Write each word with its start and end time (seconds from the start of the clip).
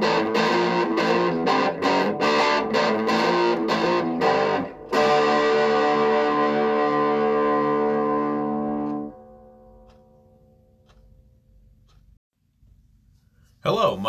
Hello, 0.00 0.33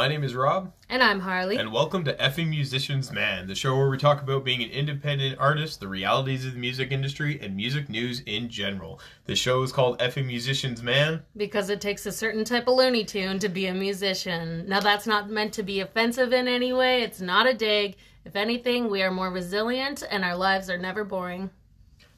my 0.05 0.09
name 0.09 0.23
is 0.23 0.35
Rob, 0.35 0.71
And 0.87 1.01
I'm 1.01 1.21
Harley. 1.21 1.57
and 1.57 1.73
welcome 1.73 2.03
to 2.03 2.13
Effing 2.17 2.49
Musicians 2.49 3.11
Man, 3.11 3.47
the 3.47 3.55
show 3.55 3.75
where 3.75 3.89
we 3.89 3.97
talk 3.97 4.21
about 4.21 4.45
being 4.45 4.61
an 4.61 4.69
independent 4.69 5.39
artist, 5.39 5.79
the 5.79 5.87
realities 5.87 6.45
of 6.45 6.53
the 6.53 6.59
music 6.59 6.91
industry, 6.91 7.39
and 7.41 7.55
music 7.55 7.89
news 7.89 8.21
in 8.27 8.47
general. 8.47 8.99
The 9.25 9.35
show 9.35 9.63
is 9.63 9.71
called 9.71 9.97
Effing 9.97 10.27
Musicians 10.27 10.83
Man. 10.83 11.23
because 11.35 11.71
it 11.71 11.81
takes 11.81 12.05
a 12.05 12.11
certain 12.11 12.45
type 12.45 12.67
of 12.67 12.75
Looney 12.75 13.03
Tune 13.03 13.39
to 13.39 13.49
be 13.49 13.65
a 13.65 13.73
musician. 13.73 14.69
Now, 14.69 14.79
that's 14.79 15.07
not 15.07 15.31
meant 15.31 15.53
to 15.53 15.63
be 15.63 15.79
offensive 15.79 16.33
in 16.33 16.47
any 16.47 16.71
way. 16.71 17.01
It's 17.01 17.19
not 17.19 17.47
a 17.47 17.55
dig. 17.55 17.95
If 18.25 18.35
anything, 18.35 18.91
we 18.91 19.01
are 19.01 19.09
more 19.09 19.31
resilient 19.31 20.03
and 20.07 20.23
our 20.23 20.35
lives 20.35 20.69
are 20.69 20.77
never 20.77 21.03
boring. 21.03 21.49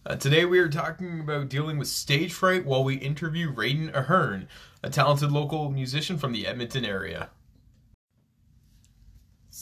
Uh, 0.06 0.18
today 0.18 0.44
we 0.44 0.60
are 0.60 0.68
talking 0.68 1.22
about 1.22 1.48
dealing 1.48 1.78
with 1.78 1.88
stage 1.88 2.34
fright 2.34 2.66
while 2.66 2.84
we 2.84 2.96
interview 2.96 3.50
Raiden 3.50 3.96
Ahern, 3.96 4.50
a 4.84 4.90
talented 4.90 5.32
local 5.32 5.72
musician 5.72 6.18
from 6.18 6.34
the 6.34 6.46
Edmonton 6.46 6.84
area. 6.84 7.30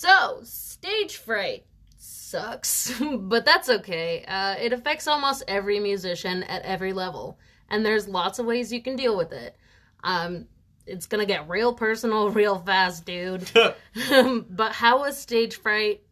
So, 0.05 0.41
stage 0.43 1.17
fright 1.17 1.65
sucks, 1.97 2.93
but 3.19 3.43
that's 3.43 3.69
okay. 3.69 4.23
Uh, 4.27 4.53
it 4.59 4.71
affects 4.71 5.07
almost 5.07 5.41
every 5.47 5.79
musician 5.79 6.43
at 6.43 6.61
every 6.61 6.93
level, 6.93 7.39
and 7.69 7.83
there's 7.83 8.07
lots 8.07 8.37
of 8.37 8.45
ways 8.45 8.71
you 8.71 8.83
can 8.83 8.95
deal 8.95 9.17
with 9.17 9.31
it. 9.33 9.55
Um, 10.03 10.45
it's 10.85 11.07
gonna 11.07 11.25
get 11.25 11.49
real 11.49 11.73
personal 11.73 12.29
real 12.41 12.59
fast, 12.59 13.03
dude. 13.03 13.49
but 14.47 14.73
how 14.73 15.05
is 15.05 15.17
stage 15.17 15.55
fright 15.55 16.03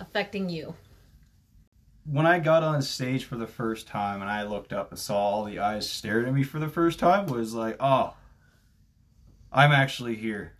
affecting 0.00 0.48
you? 0.48 0.74
when 2.08 2.24
I 2.24 2.38
got 2.38 2.62
on 2.62 2.82
stage 2.82 3.24
for 3.24 3.36
the 3.36 3.48
first 3.48 3.88
time 3.88 4.22
and 4.22 4.30
I 4.30 4.44
looked 4.44 4.72
up 4.72 4.90
and 4.90 4.98
saw 4.98 5.16
all 5.16 5.44
the 5.44 5.58
eyes 5.58 5.90
staring 5.90 6.28
at 6.28 6.34
me 6.34 6.44
for 6.44 6.60
the 6.60 6.68
first 6.68 7.00
time 7.00 7.26
was 7.26 7.52
like, 7.52 7.76
oh, 7.80 8.14
I'm 9.50 9.72
actually 9.72 10.14
here. 10.14 10.52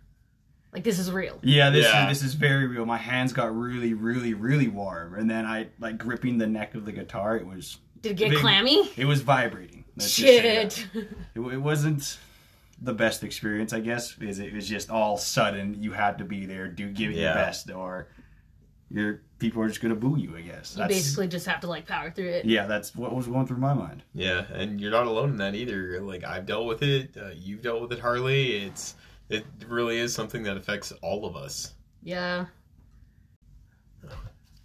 Like, 0.77 0.83
this 0.83 0.99
is 0.99 1.11
real. 1.11 1.39
Yeah, 1.41 1.71
this 1.71 1.85
Yeah. 1.85 2.09
is 2.11 2.19
this 2.21 2.29
is 2.29 2.33
very 2.35 2.67
real. 2.67 2.85
My 2.85 2.97
hands 2.97 3.33
got 3.33 3.55
really, 3.57 3.93
really, 3.95 4.33
really 4.35 4.67
warm, 4.67 5.15
and 5.15 5.27
then 5.29 5.45
I 5.45 5.67
like 5.79 5.97
gripping 5.97 6.37
the 6.37 6.45
neck 6.47 6.75
of 6.75 6.85
the 6.85 6.91
guitar. 6.91 7.35
It 7.35 7.47
was 7.47 7.77
Did 8.01 8.11
it 8.11 8.15
get 8.17 8.29
Big- 8.29 8.39
clammy? 8.39 8.87
it 8.95 9.05
was 9.05 9.21
vibrating. 9.21 9.85
Let's 9.95 10.15
just 10.15 10.27
say 10.27 10.41
that. 10.63 10.71
Shit. 10.73 10.87
It, 11.33 11.39
it 11.41 11.57
wasn't 11.57 12.19
the 12.79 12.93
best 12.93 13.23
experience, 13.23 13.73
I 13.73 13.79
guess, 13.79 14.11
because 14.13 14.37
it 14.37 14.53
was 14.53 14.69
just 14.69 14.91
all 14.91 15.17
sudden. 15.17 15.81
You 15.81 15.93
had 15.93 16.19
to 16.19 16.25
be 16.25 16.45
there, 16.45 16.67
do 16.67 16.91
give 16.91 17.09
it 17.09 17.15
your 17.17 17.33
best, 17.33 17.71
or 17.71 18.07
your 18.91 19.21
people 19.39 19.61
are 19.63 19.67
just 19.67 19.81
gonna 19.81 19.95
boo 19.95 20.15
you. 20.19 20.37
I 20.37 20.41
guess. 20.41 20.77
You 20.77 20.87
basically 20.87 21.27
just 21.27 21.47
have 21.47 21.61
to 21.61 21.67
like 21.67 21.87
power 21.87 22.11
through 22.11 22.29
it. 22.29 22.45
yeah, 22.45 22.67
that's 22.67 22.95
what 22.95 23.15
was 23.15 23.25
going 23.25 23.47
through 23.47 23.57
my 23.57 23.73
mind. 23.73 24.03
Yeah, 24.13 24.45
and 24.53 24.79
you're 24.79 24.91
not 24.91 25.07
alone 25.07 25.29
in 25.31 25.37
that 25.37 25.55
either. 25.55 25.99
Like 26.01 26.23
I've 26.23 26.45
dealt 26.45 26.67
with 26.67 26.83
it, 26.83 27.17
uh, 27.19 27.29
you've 27.35 27.63
dealt 27.63 27.81
with 27.81 27.91
it, 27.93 27.99
Harley. 27.99 28.57
It's 28.57 28.93
it 29.29 29.45
really 29.67 29.97
is 29.97 30.13
something 30.13 30.43
that 30.43 30.57
affects 30.57 30.91
all 31.01 31.25
of 31.25 31.35
us. 31.35 31.73
Yeah. 32.01 32.45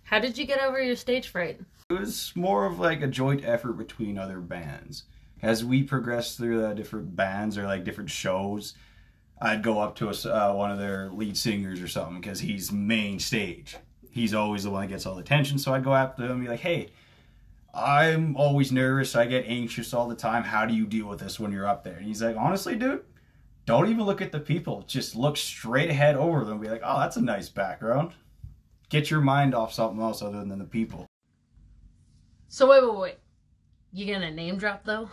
How 0.05 0.19
did 0.19 0.37
you 0.37 0.45
get 0.45 0.61
over 0.61 0.81
your 0.81 0.97
stage 0.97 1.29
fright? 1.29 1.61
It 1.91 1.99
was 1.99 2.33
more 2.35 2.67
of 2.67 2.79
like 2.79 3.03
a 3.03 3.07
joint 3.07 3.45
effort 3.45 3.75
between 3.75 4.19
other 4.19 4.41
bands. 4.41 5.05
As 5.41 5.65
we 5.65 5.83
progressed 5.83 6.37
through 6.37 6.61
the 6.61 6.75
different 6.75 7.17
bands 7.17 7.59
or 7.59 7.65
like 7.65 7.85
different 7.85 8.11
shows, 8.11 8.75
I'd 9.41 9.63
go 9.63 9.81
up 9.81 9.97
to 9.97 10.09
us, 10.09 10.25
uh, 10.25 10.53
one 10.53 10.71
of 10.71 10.79
their 10.79 11.11
lead 11.11 11.37
singers 11.37 11.83
or 11.83 11.89
something 11.89 12.21
because 12.21 12.41
he's 12.41 12.71
main 12.71 13.19
stage. 13.19 13.77
He's 14.11 14.35
always 14.35 14.63
the 14.63 14.71
one 14.71 14.83
that 14.83 14.89
gets 14.89 15.05
all 15.05 15.17
the 15.17 15.23
attention. 15.23 15.59
So 15.59 15.75
I'd 15.75 15.83
go 15.83 15.93
up 15.93 16.17
to 16.19 16.25
him 16.25 16.33
and 16.33 16.43
be 16.43 16.49
like, 16.49 16.61
"Hey, 16.61 16.91
I'm 17.75 18.37
always 18.37 18.71
nervous. 18.71 19.17
I 19.17 19.27
get 19.27 19.47
anxious 19.49 19.93
all 19.93 20.07
the 20.07 20.15
time. 20.15 20.45
How 20.45 20.67
do 20.67 20.75
you 20.75 20.87
deal 20.87 21.07
with 21.07 21.21
this 21.21 21.41
when 21.41 21.51
you're 21.51 21.67
up 21.67 21.83
there?" 21.83 21.97
And 21.97 22.07
he's 22.07 22.23
like, 22.23 22.37
"Honestly, 22.37 22.77
dude, 22.77 23.03
don't 23.67 23.89
even 23.89 24.05
look 24.05 24.21
at 24.21 24.33
the 24.33 24.41
people. 24.41 24.83
Just 24.87 25.15
look 25.17 25.37
straight 25.37 25.91
ahead 25.91 26.17
over 26.17 26.45
them. 26.45 26.55
And 26.55 26.61
be 26.63 26.69
like, 26.69 26.83
oh, 26.85 27.01
that's 27.01 27.17
a 27.17 27.23
nice 27.23 27.49
background. 27.49 28.13
Get 28.89 29.11
your 29.11 29.21
mind 29.21 29.55
off 29.55 29.73
something 29.73 30.01
else 30.01 30.23
other 30.23 30.45
than 30.45 30.59
the 30.59 30.65
people." 30.65 31.07
So 32.49 32.69
wait, 32.69 32.83
wait, 32.83 32.99
wait. 32.99 33.19
You 33.93 34.13
gonna 34.13 34.31
name 34.31 34.59
drop 34.59 34.85
though? 34.85 35.11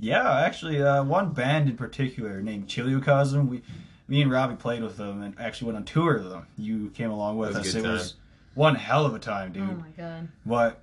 Yeah, 0.00 0.40
actually, 0.40 0.82
uh, 0.82 1.04
one 1.04 1.32
band 1.32 1.68
in 1.68 1.76
particular 1.76 2.42
named 2.42 2.66
Chiliocosm. 2.66 3.48
We, 3.48 3.62
me 4.08 4.22
and 4.22 4.30
Robbie 4.30 4.56
played 4.56 4.82
with 4.82 4.96
them 4.96 5.22
and 5.22 5.38
actually 5.38 5.66
went 5.66 5.78
on 5.78 5.84
tour 5.84 6.18
with 6.18 6.30
them. 6.30 6.46
You 6.58 6.90
came 6.90 7.10
along 7.10 7.38
with 7.38 7.54
That 7.54 7.60
us. 7.60 7.74
It 7.74 7.82
good 7.82 7.90
was 7.90 8.14
one 8.54 8.74
hell 8.74 9.06
of 9.06 9.14
a 9.14 9.18
time, 9.18 9.52
dude. 9.52 9.62
Oh 9.62 9.74
my 9.74 9.90
god. 9.96 10.28
But 10.44 10.82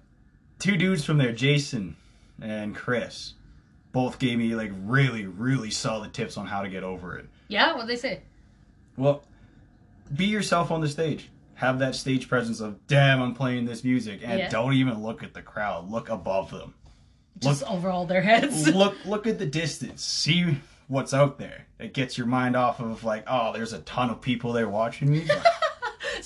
two 0.60 0.78
dudes 0.78 1.04
from 1.04 1.18
there, 1.18 1.34
Jason 1.34 1.96
and 2.42 2.76
Chris, 2.76 3.34
both 3.92 4.20
gave 4.20 4.38
me 4.38 4.56
like 4.56 4.72
really, 4.84 5.26
really 5.26 5.72
solid 5.72 6.14
tips 6.14 6.38
on 6.38 6.48
how 6.48 6.62
to 6.62 6.70
get 6.70 6.84
over 6.84 7.18
it. 7.18 7.28
Yeah, 7.48 7.76
what 7.76 7.88
they 7.88 7.96
say? 7.98 8.22
Well, 8.98 9.24
be 10.16 10.26
yourself 10.26 10.72
on 10.72 10.82
the 10.82 10.90
stage. 10.90 11.30
Have 11.56 11.80
that 11.80 11.96
stage 11.96 12.28
presence 12.28 12.60
of, 12.60 12.86
damn, 12.88 13.22
I'm 13.22 13.34
playing 13.36 13.66
this 13.66 13.84
music, 13.84 14.22
and 14.24 14.40
Yeah. 14.40 14.50
don't 14.50 14.74
even 14.74 15.02
look 15.04 15.22
at 15.24 15.34
the 15.34 15.42
crowd. 15.42 15.90
Look 15.92 16.10
above 16.10 16.50
them. 16.52 16.74
Just 17.40 17.64
over 17.64 17.90
all 17.90 18.06
their 18.06 18.22
heads. 18.22 18.68
look 18.76 18.96
look 19.06 19.26
at 19.28 19.40
the 19.40 19.46
distance 19.46 20.04
see 20.04 20.58
what's 20.88 21.14
out 21.14 21.40
there 21.40 21.66
it 21.80 21.94
gets 21.94 22.18
your 22.18 22.28
mind 22.28 22.56
off 22.56 22.80
of 22.82 23.04
like 23.04 23.24
oh 23.26 23.52
there's 23.54 23.72
a 23.74 23.80
ton 23.80 24.10
of 24.10 24.22
people 24.22 24.52
there 24.54 24.68
watching 24.70 25.10
me 25.10 25.22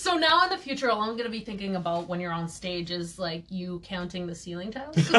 so 0.05 0.15
now 0.17 0.43
in 0.43 0.49
the 0.49 0.57
future, 0.57 0.89
all 0.91 1.01
I'm 1.01 1.17
gonna 1.17 1.29
be 1.29 1.39
thinking 1.39 1.75
about 1.75 2.07
when 2.07 2.19
you're 2.19 2.31
on 2.31 2.47
stage 2.47 2.91
is 2.91 3.17
like 3.17 3.43
you 3.49 3.81
counting 3.83 4.27
the 4.27 4.35
ceiling 4.35 4.71
tiles. 4.71 4.97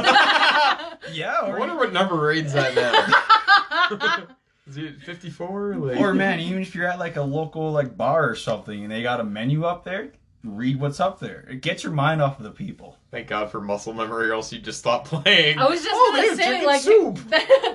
yeah 1.12 1.34
I 1.42 1.56
wonder 1.58 1.74
what 1.76 1.92
number 1.92 2.14
Raiden's 2.14 2.54
at 2.54 2.74
now. 2.74 4.26
Is 4.68 4.76
it 4.78 5.00
54? 5.00 5.76
Like, 5.76 6.00
or 6.00 6.14
man 6.14 6.40
even 6.48 6.62
if 6.62 6.74
you're 6.74 6.88
at 6.88 6.98
like 6.98 7.16
a 7.16 7.22
local 7.22 7.72
like 7.72 7.96
bar 7.96 8.28
or 8.30 8.34
something 8.36 8.82
and 8.84 8.90
they 8.92 9.02
got 9.02 9.20
a 9.20 9.24
menu 9.24 9.64
up 9.64 9.84
there 9.84 10.12
read 10.44 10.80
what's 10.80 11.00
up 11.00 11.18
there 11.18 11.44
it 11.50 11.60
gets 11.60 11.82
your 11.82 11.92
mind 11.92 12.22
off 12.22 12.38
of 12.38 12.44
the 12.44 12.50
people 12.50 12.96
Thank 13.10 13.28
God 13.28 13.50
for 13.50 13.62
muscle 13.62 13.94
memory, 13.94 14.28
or 14.28 14.34
else 14.34 14.52
you'd 14.52 14.64
just 14.64 14.78
stop 14.78 15.06
playing. 15.06 15.58
I 15.58 15.66
was 15.70 15.80
just 15.82 15.90
Oh, 15.94 16.12
gonna 16.14 16.36
they 16.36 16.42
say, 16.42 16.66
like, 16.66 16.82
soup. 16.82 17.18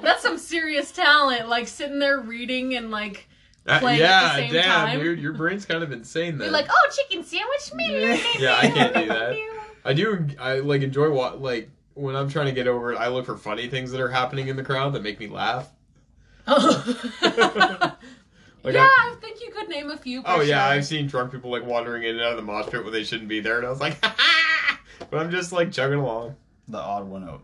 that's 0.04 0.22
some 0.22 0.38
serious 0.38 0.92
talent. 0.92 1.50
Like 1.50 1.68
sitting 1.68 1.98
there 1.98 2.20
reading 2.20 2.76
and 2.76 2.92
like 2.92 3.28
Uh, 3.68 3.80
playing 3.80 4.02
at 4.02 4.10
yeah, 4.10 4.24
the 4.24 4.36
same 4.36 4.54
damn, 4.54 4.88
time. 4.88 5.00
dude, 5.00 5.20
your 5.20 5.34
brain's 5.34 5.66
kind 5.66 5.84
of 5.84 5.92
insane 5.92 6.38
then. 6.38 6.46
you're 6.46 6.54
like, 6.54 6.68
oh, 6.70 6.90
chicken 6.96 7.24
sandwich, 7.24 7.74
me. 7.76 8.20
Yeah, 8.40 8.58
I 8.62 8.68
can't 8.68 8.94
do 8.94 9.08
that. 9.08 9.38
I 9.86 9.94
do. 9.94 10.28
I 10.40 10.60
like 10.60 10.82
enjoy 10.82 11.12
what 11.12 11.42
like 11.42 11.70
when 11.94 12.16
I'm 12.16 12.30
trying 12.30 12.48
to 12.48 12.52
get 12.54 12.68
over 12.68 12.92
it. 12.94 12.98
I 12.98 13.08
look 13.08 13.26
for 13.26 13.38
funny 13.38 13.68
things 13.68 13.92
that 13.92 14.02
are 14.02 14.10
happening 14.10 14.48
in 14.48 14.56
the 14.56 14.64
crowd 14.64 14.94
that 14.94 15.04
make 15.04 15.20
me 15.20 15.28
laugh. 15.28 15.70
Like 18.64 18.76
yeah, 18.76 18.82
I- 18.82 19.14
I, 19.14 19.16
think 19.20 19.42
you 19.42 19.50
could 19.50 19.70
name 19.70 19.90
a 19.90 19.98
few. 19.98 20.22
For 20.22 20.30
Oh 20.30 20.42
yeah. 20.42 20.68
I've 20.68 20.86
seen 20.86 21.08
drunk 21.08 21.32
people 21.32 21.50
like 21.50 21.66
wandering 21.66 22.04
in 22.04 22.12
and 22.12 22.22
out 22.22 22.32
of 22.32 22.38
the 22.38 22.44
mosh 22.44 22.68
pit 22.68 22.84
where 22.84 22.92
they 22.92 23.04
shouldn't 23.04 23.28
be 23.28 23.40
there, 23.40 23.58
and 23.58 23.66
I 23.66 23.72
was 23.72 23.80
like, 23.80 24.00
but 25.10 25.20
I'm 25.20 25.32
just 25.32 25.52
like 25.52 25.72
chugging 25.72 25.98
along, 25.98 26.36
the 26.68 26.78
odd 26.78 27.08
one 27.08 27.28
out 27.28 27.42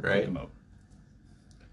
right? 0.00 0.28
out. 0.36 0.50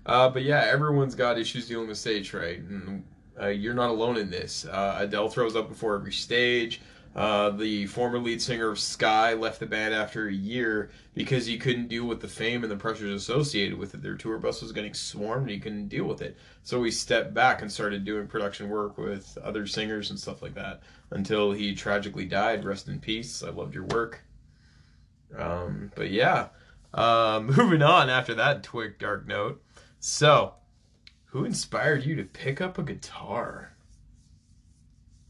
Uh, 0.06 0.29
but 0.29 0.44
yeah, 0.44 0.66
everyone's 0.69 1.16
got 1.16 1.40
issues 1.40 1.67
dealing 1.67 1.88
with 1.88 1.97
stage 1.97 2.29
fright, 2.29 2.59
and 2.59 3.03
uh, 3.40 3.47
you're 3.47 3.73
not 3.73 3.90
alone 3.90 4.18
in 4.18 4.29
this. 4.29 4.66
Uh, 4.66 4.97
Adele 5.00 5.29
throws 5.29 5.56
up 5.56 5.69
before 5.69 5.96
every 5.96 6.13
stage. 6.13 6.81
Uh, 7.16 7.50
the 7.50 7.85
former 7.85 8.19
lead 8.19 8.41
singer 8.41 8.69
of 8.69 8.78
Sky 8.78 9.34
left 9.34 9.62
the 9.62 9.66
band 9.66 9.94
after 9.94 10.28
a 10.28 10.34
year 10.34 10.90
because 11.13 11.46
he 11.46 11.57
couldn't 11.57 11.88
deal 11.88 12.03
with 12.06 12.19
the 12.19 12.28
fame 12.28 12.62
and 12.62 12.72
the 12.72 12.75
pressures 12.75 13.13
associated 13.13 13.78
with 13.78 13.94
it. 13.94 14.03
Their 14.03 14.16
tour 14.16 14.38
bus 14.38 14.62
was 14.62 14.73
getting 14.73 14.94
swarmed, 14.94 15.44
and 15.44 15.51
he 15.51 15.59
couldn't 15.59 15.88
deal 15.88 16.03
with 16.03 16.22
it. 16.22 16.38
So 16.63 16.84
he 16.84 16.91
stepped 16.91 17.34
back 17.34 17.62
and 17.62 17.72
started 17.72 18.03
doing 18.03 18.28
production 18.28 18.68
work 18.68 18.97
with 18.97 19.38
other 19.41 19.66
singers 19.66 20.09
and 20.09 20.19
stuff 20.19 20.41
like 20.41 20.56
that 20.56 20.81
until 21.11 21.53
he 21.53 21.73
tragically 21.73 22.26
died. 22.26 22.66
Rest 22.66 22.90
in 22.90 22.99
peace. 22.99 23.41
I 23.41 23.49
loved 23.49 23.73
your 23.73 23.85
work. 23.85 24.22
Um, 25.38 25.93
but 25.96 26.11
yeah, 26.11 26.49
uh, 26.93 27.41
moving 27.58 27.81
on 27.81 28.09
after 28.09 28.34
that 28.35 28.61
twig 28.61 28.99
dark 28.99 29.26
note. 29.26 29.64
So, 30.02 30.55
who 31.35 31.46
inspired 31.46 32.05
you 32.05 32.16
to 32.16 32.23
pick 32.23 32.61
up 32.61 32.78
a 32.78 32.84
guitar? 32.84 33.76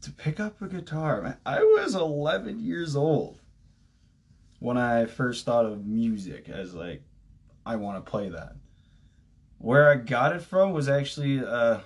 to 0.06 0.12
pick 0.12 0.38
up 0.38 0.62
a 0.62 0.68
guitar. 0.68 1.36
I 1.44 1.64
was 1.64 1.96
11 1.96 2.60
years 2.60 2.94
old 2.94 3.40
when 4.60 4.78
I 4.78 5.06
first 5.06 5.44
thought 5.44 5.66
of 5.66 5.84
music 5.84 6.48
as 6.48 6.74
like, 6.74 7.02
I 7.66 7.74
want 7.74 8.04
to 8.04 8.08
play 8.08 8.28
that. 8.28 8.52
Where 9.58 9.90
I 9.90 9.96
got 9.96 10.36
it 10.36 10.42
from 10.42 10.72
was 10.72 10.88
actually 10.88 11.44
uh, 11.44 11.78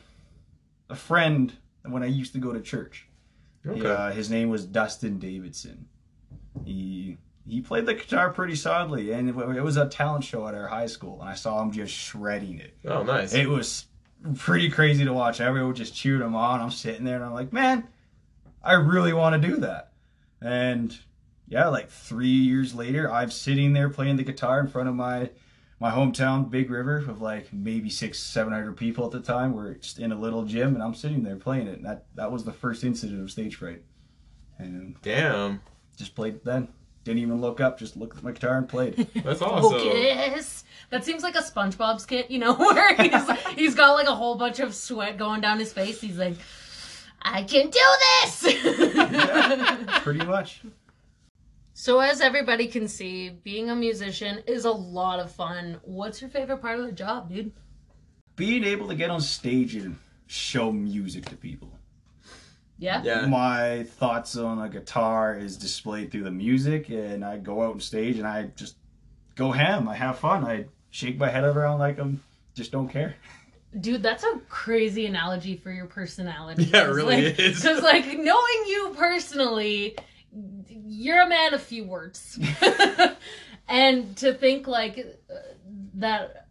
a 0.90 0.94
friend 0.94 1.50
when 1.88 2.02
I 2.02 2.06
used 2.06 2.34
to 2.34 2.38
go 2.38 2.52
to 2.52 2.60
church. 2.60 3.08
Okay. 3.66 3.88
Uh, 3.88 4.10
his 4.10 4.30
name 4.30 4.50
was 4.50 4.66
Dustin 4.66 5.18
Davidson. 5.18 5.86
He 6.66 7.16
he 7.46 7.62
played 7.62 7.86
the 7.86 7.94
guitar 7.94 8.30
pretty 8.30 8.54
solidly, 8.54 9.12
and 9.12 9.30
it, 9.30 9.56
it 9.56 9.62
was 9.62 9.78
a 9.78 9.88
talent 9.88 10.24
show 10.24 10.46
at 10.46 10.54
our 10.54 10.68
high 10.68 10.86
school, 10.86 11.20
and 11.20 11.30
I 11.30 11.34
saw 11.34 11.62
him 11.62 11.72
just 11.72 11.94
shredding 11.94 12.58
it. 12.58 12.76
Oh, 12.84 13.02
nice. 13.02 13.32
It 13.32 13.48
was 13.48 13.86
pretty 14.36 14.70
crazy 14.70 15.04
to 15.04 15.12
watch. 15.12 15.40
Everyone 15.40 15.74
just 15.74 15.94
cheered 15.94 16.20
him 16.20 16.34
on. 16.34 16.60
I'm 16.60 16.70
sitting 16.70 17.04
there 17.04 17.16
and 17.16 17.24
I'm 17.24 17.34
like, 17.34 17.52
man, 17.52 17.88
I 18.62 18.74
really 18.74 19.12
want 19.12 19.40
to 19.40 19.48
do 19.48 19.56
that. 19.58 19.92
And 20.40 20.96
yeah, 21.48 21.68
like 21.68 21.90
three 21.90 22.28
years 22.28 22.74
later, 22.74 23.10
I'm 23.10 23.30
sitting 23.30 23.72
there 23.72 23.88
playing 23.88 24.16
the 24.16 24.22
guitar 24.22 24.60
in 24.60 24.68
front 24.68 24.88
of 24.88 24.94
my 24.94 25.30
my 25.80 25.90
hometown, 25.90 26.50
Big 26.50 26.70
River, 26.70 26.98
of 26.98 27.22
like 27.22 27.52
maybe 27.52 27.88
six, 27.88 28.20
seven 28.20 28.52
hundred 28.52 28.76
people 28.76 29.06
at 29.06 29.12
the 29.12 29.20
time. 29.20 29.54
We're 29.54 29.74
just 29.74 29.98
in 29.98 30.12
a 30.12 30.18
little 30.18 30.44
gym, 30.44 30.74
and 30.74 30.82
I'm 30.82 30.94
sitting 30.94 31.22
there 31.22 31.36
playing 31.36 31.68
it. 31.68 31.78
And 31.78 31.86
that 31.86 32.04
that 32.14 32.30
was 32.30 32.44
the 32.44 32.52
first 32.52 32.84
incident 32.84 33.20
of 33.20 33.30
stage 33.30 33.56
fright, 33.56 33.82
and 34.58 34.96
Damn. 35.02 35.60
just 35.96 36.14
played 36.14 36.44
then. 36.44 36.68
Didn't 37.02 37.22
even 37.22 37.40
look 37.40 37.60
up, 37.60 37.78
just 37.78 37.96
looked 37.96 38.18
at 38.18 38.22
my 38.22 38.32
guitar 38.32 38.58
and 38.58 38.68
played. 38.68 38.94
That's 39.24 39.40
awesome. 39.40 39.72
Focus. 39.80 40.64
That 40.90 41.04
seems 41.04 41.22
like 41.22 41.36
a 41.36 41.42
SpongeBob 41.42 42.00
skit, 42.00 42.30
you 42.30 42.38
know, 42.38 42.54
where 42.58 42.94
he's 42.96 43.30
he's 43.54 43.74
got 43.74 43.92
like 43.94 44.08
a 44.08 44.14
whole 44.14 44.36
bunch 44.36 44.58
of 44.60 44.74
sweat 44.74 45.16
going 45.16 45.40
down 45.40 45.58
his 45.58 45.72
face. 45.72 46.00
He's 46.00 46.18
like, 46.18 46.34
I 47.22 47.42
can 47.44 47.70
do 47.70 47.80
this. 48.22 49.98
Pretty 50.02 50.24
much. 50.24 50.62
so 51.74 52.00
as 52.00 52.20
everybody 52.20 52.66
can 52.66 52.88
see, 52.88 53.30
being 53.30 53.70
a 53.70 53.76
musician 53.76 54.42
is 54.46 54.64
a 54.64 54.70
lot 54.70 55.20
of 55.20 55.30
fun. 55.30 55.78
What's 55.82 56.20
your 56.20 56.30
favorite 56.30 56.58
part 56.58 56.80
of 56.80 56.86
the 56.86 56.92
job, 56.92 57.28
dude? 57.30 57.52
Being 58.36 58.64
able 58.64 58.88
to 58.88 58.94
get 58.94 59.10
on 59.10 59.20
stage 59.20 59.74
and 59.76 59.96
show 60.26 60.72
music 60.72 61.26
to 61.26 61.36
people. 61.36 61.72
Yeah. 62.78 63.02
Yeah. 63.04 63.26
my 63.26 63.82
thoughts 63.84 64.36
on 64.36 64.58
a 64.58 64.68
guitar 64.68 65.36
is 65.36 65.58
displayed 65.58 66.10
through 66.10 66.22
the 66.24 66.30
music 66.30 66.88
and 66.88 67.22
i 67.22 67.36
go 67.36 67.62
out 67.62 67.74
on 67.74 67.80
stage 67.80 68.16
and 68.16 68.26
i 68.26 68.44
just 68.56 68.76
go 69.34 69.50
ham 69.52 69.86
i 69.86 69.94
have 69.94 70.18
fun 70.18 70.46
i 70.46 70.64
shake 70.90 71.18
my 71.18 71.28
head 71.28 71.44
around 71.44 71.78
like 71.78 71.98
i'm 71.98 72.20
just 72.54 72.72
don't 72.72 72.88
care 72.88 73.14
Dude, 73.78 74.02
that's 74.02 74.24
a 74.24 74.40
crazy 74.48 75.06
analogy 75.06 75.56
for 75.56 75.70
your 75.70 75.86
personality. 75.86 76.64
Yeah, 76.64 76.86
it 76.86 76.88
really 76.88 77.26
like, 77.26 77.38
is. 77.38 77.62
Because, 77.62 77.82
like, 77.82 78.04
knowing 78.04 78.64
you 78.66 78.92
personally, 78.96 79.96
you're 80.68 81.20
a 81.20 81.28
man 81.28 81.54
of 81.54 81.62
few 81.62 81.84
words. 81.84 82.36
and 83.68 84.16
to 84.16 84.34
think, 84.34 84.66
like, 84.66 84.98
uh, 84.98 85.34
that 85.94 86.48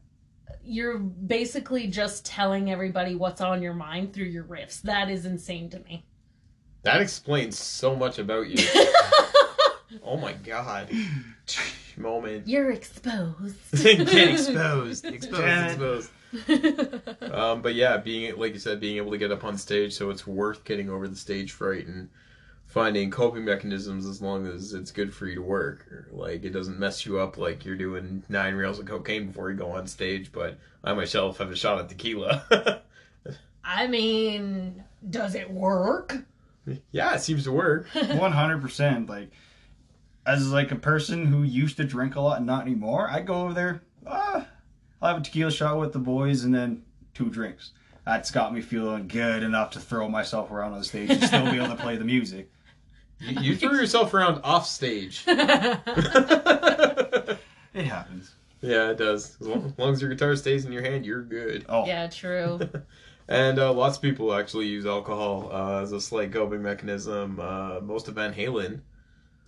you're 0.63 0.97
basically 0.97 1.87
just 1.87 2.25
telling 2.25 2.71
everybody 2.71 3.15
what's 3.15 3.41
on 3.41 3.61
your 3.61 3.73
mind 3.73 4.13
through 4.13 4.25
your 4.25 4.45
riffs, 4.45 4.81
that 4.83 5.09
is 5.09 5.25
insane 5.25 5.69
to 5.71 5.79
me. 5.79 6.05
That 6.83 7.01
explains 7.01 7.59
so 7.59 7.97
much 7.97 8.17
about 8.19 8.47
you. 8.47 8.65
oh 10.03 10.17
my 10.17 10.33
god. 10.33 10.89
Moment. 11.97 12.47
you're 12.47 12.71
exposed. 12.71 13.57
Get 13.83 13.99
exposed. 14.15 15.05
Exposed. 15.05 15.41
Damn. 15.41 15.69
Exposed. 15.69 16.11
Um, 17.21 17.61
but 17.61 17.73
yeah, 17.73 17.97
being 17.97 18.35
like 18.37 18.53
you 18.53 18.59
said, 18.59 18.79
being 18.79 18.97
able 18.97 19.11
to 19.11 19.17
get 19.17 19.31
up 19.31 19.43
on 19.43 19.57
stage, 19.57 19.93
so 19.93 20.09
it's 20.09 20.27
worth 20.27 20.63
getting 20.63 20.89
over 20.89 21.07
the 21.07 21.15
stage 21.15 21.51
fright 21.51 21.87
and 21.87 22.09
finding 22.67 23.09
coping 23.09 23.43
mechanisms 23.45 24.05
as 24.05 24.21
long 24.21 24.45
as 24.45 24.73
it's 24.73 24.91
good 24.91 25.13
for 25.13 25.25
you 25.25 25.35
to 25.35 25.41
work. 25.41 25.87
Like 26.11 26.43
it 26.43 26.51
doesn't 26.51 26.79
mess 26.79 27.05
you 27.05 27.19
up 27.19 27.37
like 27.37 27.65
you're 27.65 27.75
doing 27.75 28.23
nine 28.29 28.53
reels 28.55 28.79
of 28.79 28.85
cocaine 28.85 29.27
before 29.27 29.49
you 29.49 29.57
go 29.57 29.71
on 29.71 29.87
stage. 29.87 30.31
But 30.31 30.59
I 30.83 30.93
myself 30.93 31.39
have 31.39 31.51
a 31.51 31.55
shot 31.55 31.79
at 31.79 31.89
tequila. 31.89 32.81
I 33.63 33.87
mean, 33.87 34.83
does 35.09 35.35
it 35.35 35.49
work? 35.49 36.15
yeah, 36.91 37.15
it 37.15 37.21
seems 37.21 37.43
to 37.45 37.51
work. 37.51 37.87
100% 37.89 39.09
like 39.09 39.31
as 40.29 40.51
like 40.51 40.71
a 40.71 40.75
person 40.75 41.25
who 41.25 41.43
used 41.43 41.77
to 41.77 41.83
drink 41.83 42.15
a 42.15 42.21
lot 42.21 42.37
and 42.37 42.45
not 42.45 42.61
anymore 42.61 43.09
i 43.09 43.19
go 43.19 43.41
over 43.43 43.53
there 43.53 43.81
ah, 44.07 44.45
i'll 45.01 45.13
have 45.13 45.21
a 45.21 45.23
tequila 45.23 45.51
shot 45.51 45.79
with 45.79 45.93
the 45.93 45.99
boys 45.99 46.43
and 46.43 46.53
then 46.53 46.81
two 47.13 47.29
drinks 47.29 47.71
that's 48.05 48.31
got 48.31 48.53
me 48.53 48.61
feeling 48.61 49.07
good 49.07 49.43
enough 49.43 49.71
to 49.71 49.79
throw 49.79 50.07
myself 50.07 50.51
around 50.51 50.73
on 50.73 50.79
the 50.79 50.85
stage 50.85 51.09
and 51.09 51.23
still 51.23 51.51
be 51.51 51.57
able 51.57 51.67
to 51.67 51.75
play 51.75 51.95
the 51.97 52.05
music 52.05 52.49
You, 53.19 53.41
you 53.41 53.55
threw 53.55 53.75
yourself 53.75 54.13
around 54.13 54.41
off 54.43 54.65
stage. 54.65 55.23
it 55.27 55.35
happens 57.73 58.33
Yeah, 58.61 58.91
it 58.91 58.97
does. 58.97 59.35
As 59.41 59.47
long, 59.47 59.65
as 59.65 59.77
long 59.77 59.93
as 59.93 60.01
your 60.01 60.09
guitar 60.09 60.35
stays 60.37 60.65
in 60.65 60.71
your 60.71 60.83
hand, 60.83 61.05
you're 61.05 61.23
good. 61.23 61.65
oh 61.67 61.85
yeah, 61.85 62.07
true. 62.07 62.59
And 63.29 63.59
uh, 63.59 63.71
lots 63.73 63.95
of 63.97 64.01
people 64.01 64.33
actually 64.33 64.65
use 64.65 64.87
alcohol 64.87 65.51
uh, 65.53 65.83
as 65.83 65.91
a 65.91 66.01
slight 66.01 66.33
coping 66.33 66.63
mechanism. 66.63 67.39
Uh, 67.39 67.79
most 67.79 68.07
of 68.07 68.15
Van 68.15 68.33
Halen 68.33 68.73
Ooh. 68.73 68.81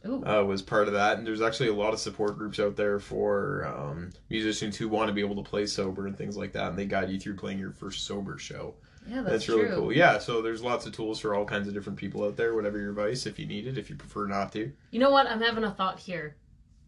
Uh, 0.03 0.44
was 0.45 0.62
part 0.62 0.88
of 0.88 0.94
that, 0.94 1.18
and 1.18 1.27
there's 1.27 1.42
actually 1.42 1.69
a 1.69 1.74
lot 1.74 1.94
of 1.94 2.00
support 2.00 2.38
groups 2.38 2.59
out 2.59 2.75
there 2.75 3.00
for 3.00 3.65
um, 3.65 4.12
musicians 4.30 4.75
who 4.77 4.89
want 4.89 5.07
to 5.07 5.13
be 5.13 5.21
able 5.21 5.36
to 5.36 5.48
play 5.48 5.65
sober 5.65 6.07
and 6.07 6.18
things 6.18 6.36
like 6.36 6.53
that, 6.53 6.69
and 6.69 6.77
they 6.77 6.86
guide 6.86 7.09
you 7.09 7.19
through 7.19 7.36
playing 7.36 7.59
your 7.59 7.71
first 7.71 8.06
sober 8.06 8.38
show. 8.38 8.74
yeah, 9.07 9.18
That's, 9.18 9.30
that's, 9.30 9.50
really 9.50 9.68
true. 9.68 9.75
cool. 9.75 9.94
Yeah, 9.94 10.18
so 10.18 10.42
there's 10.42 10.63
lots 10.63 10.86
of 10.86 10.94
tools 10.94 11.19
for 11.19 11.36
all 11.36 11.45
kinds 11.45 11.68
of 11.68 11.74
different 11.74 12.00
people 12.00 12.24
out 12.24 12.36
there. 12.36 12.56
Whatever 12.56 12.80
your 12.80 12.89
advice, 12.89 13.25
if 13.25 13.38
you 13.38 13.45
need 13.45 13.68
it, 13.68 13.77
if 13.77 13.89
you 13.89 13.95
prefer 13.95 14.25
not 14.27 14.51
to. 14.53 14.71
You 14.92 15.00
know 15.00 15.12
what? 15.12 15.27
I'm 15.27 15.42
having 15.42 15.63
a 15.63 15.71
thought 15.71 16.00
here. 16.00 16.36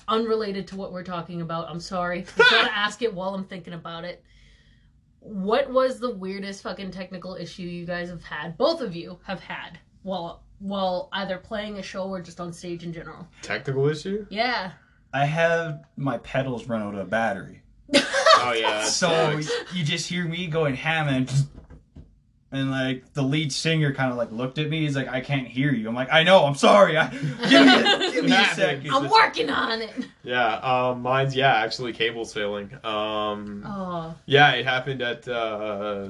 Unrelated 0.07 0.67
to 0.69 0.75
what 0.75 0.91
we're 0.91 1.03
talking 1.03 1.41
about. 1.41 1.69
I'm 1.69 1.79
sorry. 1.79 2.25
I 2.37 2.47
gotta 2.49 2.75
ask 2.75 3.01
it 3.01 3.13
while 3.13 3.35
I'm 3.35 3.45
thinking 3.45 3.73
about 3.73 4.05
it. 4.05 4.23
What 5.19 5.69
was 5.71 5.99
the 5.99 6.13
weirdest 6.13 6.63
fucking 6.63 6.91
technical 6.91 7.35
issue 7.35 7.63
you 7.63 7.85
guys 7.85 8.09
have 8.09 8.23
had? 8.23 8.57
Both 8.57 8.81
of 8.81 8.95
you 8.95 9.19
have 9.25 9.39
had 9.39 9.79
while 10.01 10.43
while 10.63 11.09
either 11.11 11.37
playing 11.37 11.77
a 11.77 11.81
show 11.83 12.03
or 12.07 12.21
just 12.21 12.39
on 12.39 12.53
stage 12.53 12.83
in 12.83 12.93
general. 12.93 13.27
Technical 13.41 13.87
issue? 13.89 14.25
Yeah. 14.29 14.71
i 15.13 15.25
have 15.25 15.83
my 15.97 16.17
pedals 16.19 16.67
run 16.69 16.81
out 16.81 16.95
of 16.95 17.09
battery 17.09 17.61
Oh 17.93 18.53
yeah. 18.57 18.83
so 18.85 19.39
sucks. 19.41 19.75
you 19.75 19.83
just 19.83 20.07
hear 20.09 20.25
me 20.25 20.47
going 20.47 20.75
ham 20.75 21.07
and 21.09 21.31
and 22.51 22.71
like 22.71 23.11
the 23.13 23.21
lead 23.21 23.51
singer 23.51 23.93
kind 23.93 24.11
of 24.11 24.17
like 24.17 24.31
looked 24.31 24.57
at 24.57 24.69
me 24.69 24.81
he's 24.81 24.95
like 24.95 25.07
i 25.09 25.19
can't 25.21 25.47
hear 25.47 25.71
you 25.73 25.87
i'm 25.89 25.95
like 25.95 26.11
i 26.11 26.23
know 26.23 26.45
i'm 26.45 26.55
sorry 26.55 26.97
I, 26.97 27.09
give 27.09 27.21
me, 27.23 27.73
a, 27.73 28.11
give 28.13 28.25
me 28.25 28.31
a 28.35 28.45
second. 28.55 28.91
I'm 28.91 29.09
working 29.09 29.49
on 29.49 29.81
it. 29.81 29.91
Yeah, 30.23 30.55
um, 30.57 31.01
mine's 31.01 31.35
yeah, 31.35 31.53
actually 31.55 31.91
cable's 31.93 32.33
failing. 32.33 32.71
Um, 32.85 33.63
Oh. 33.67 34.15
yeah, 34.25 34.51
it 34.53 34.65
happened 34.65 35.01
at 35.01 35.27
uh, 35.27 36.07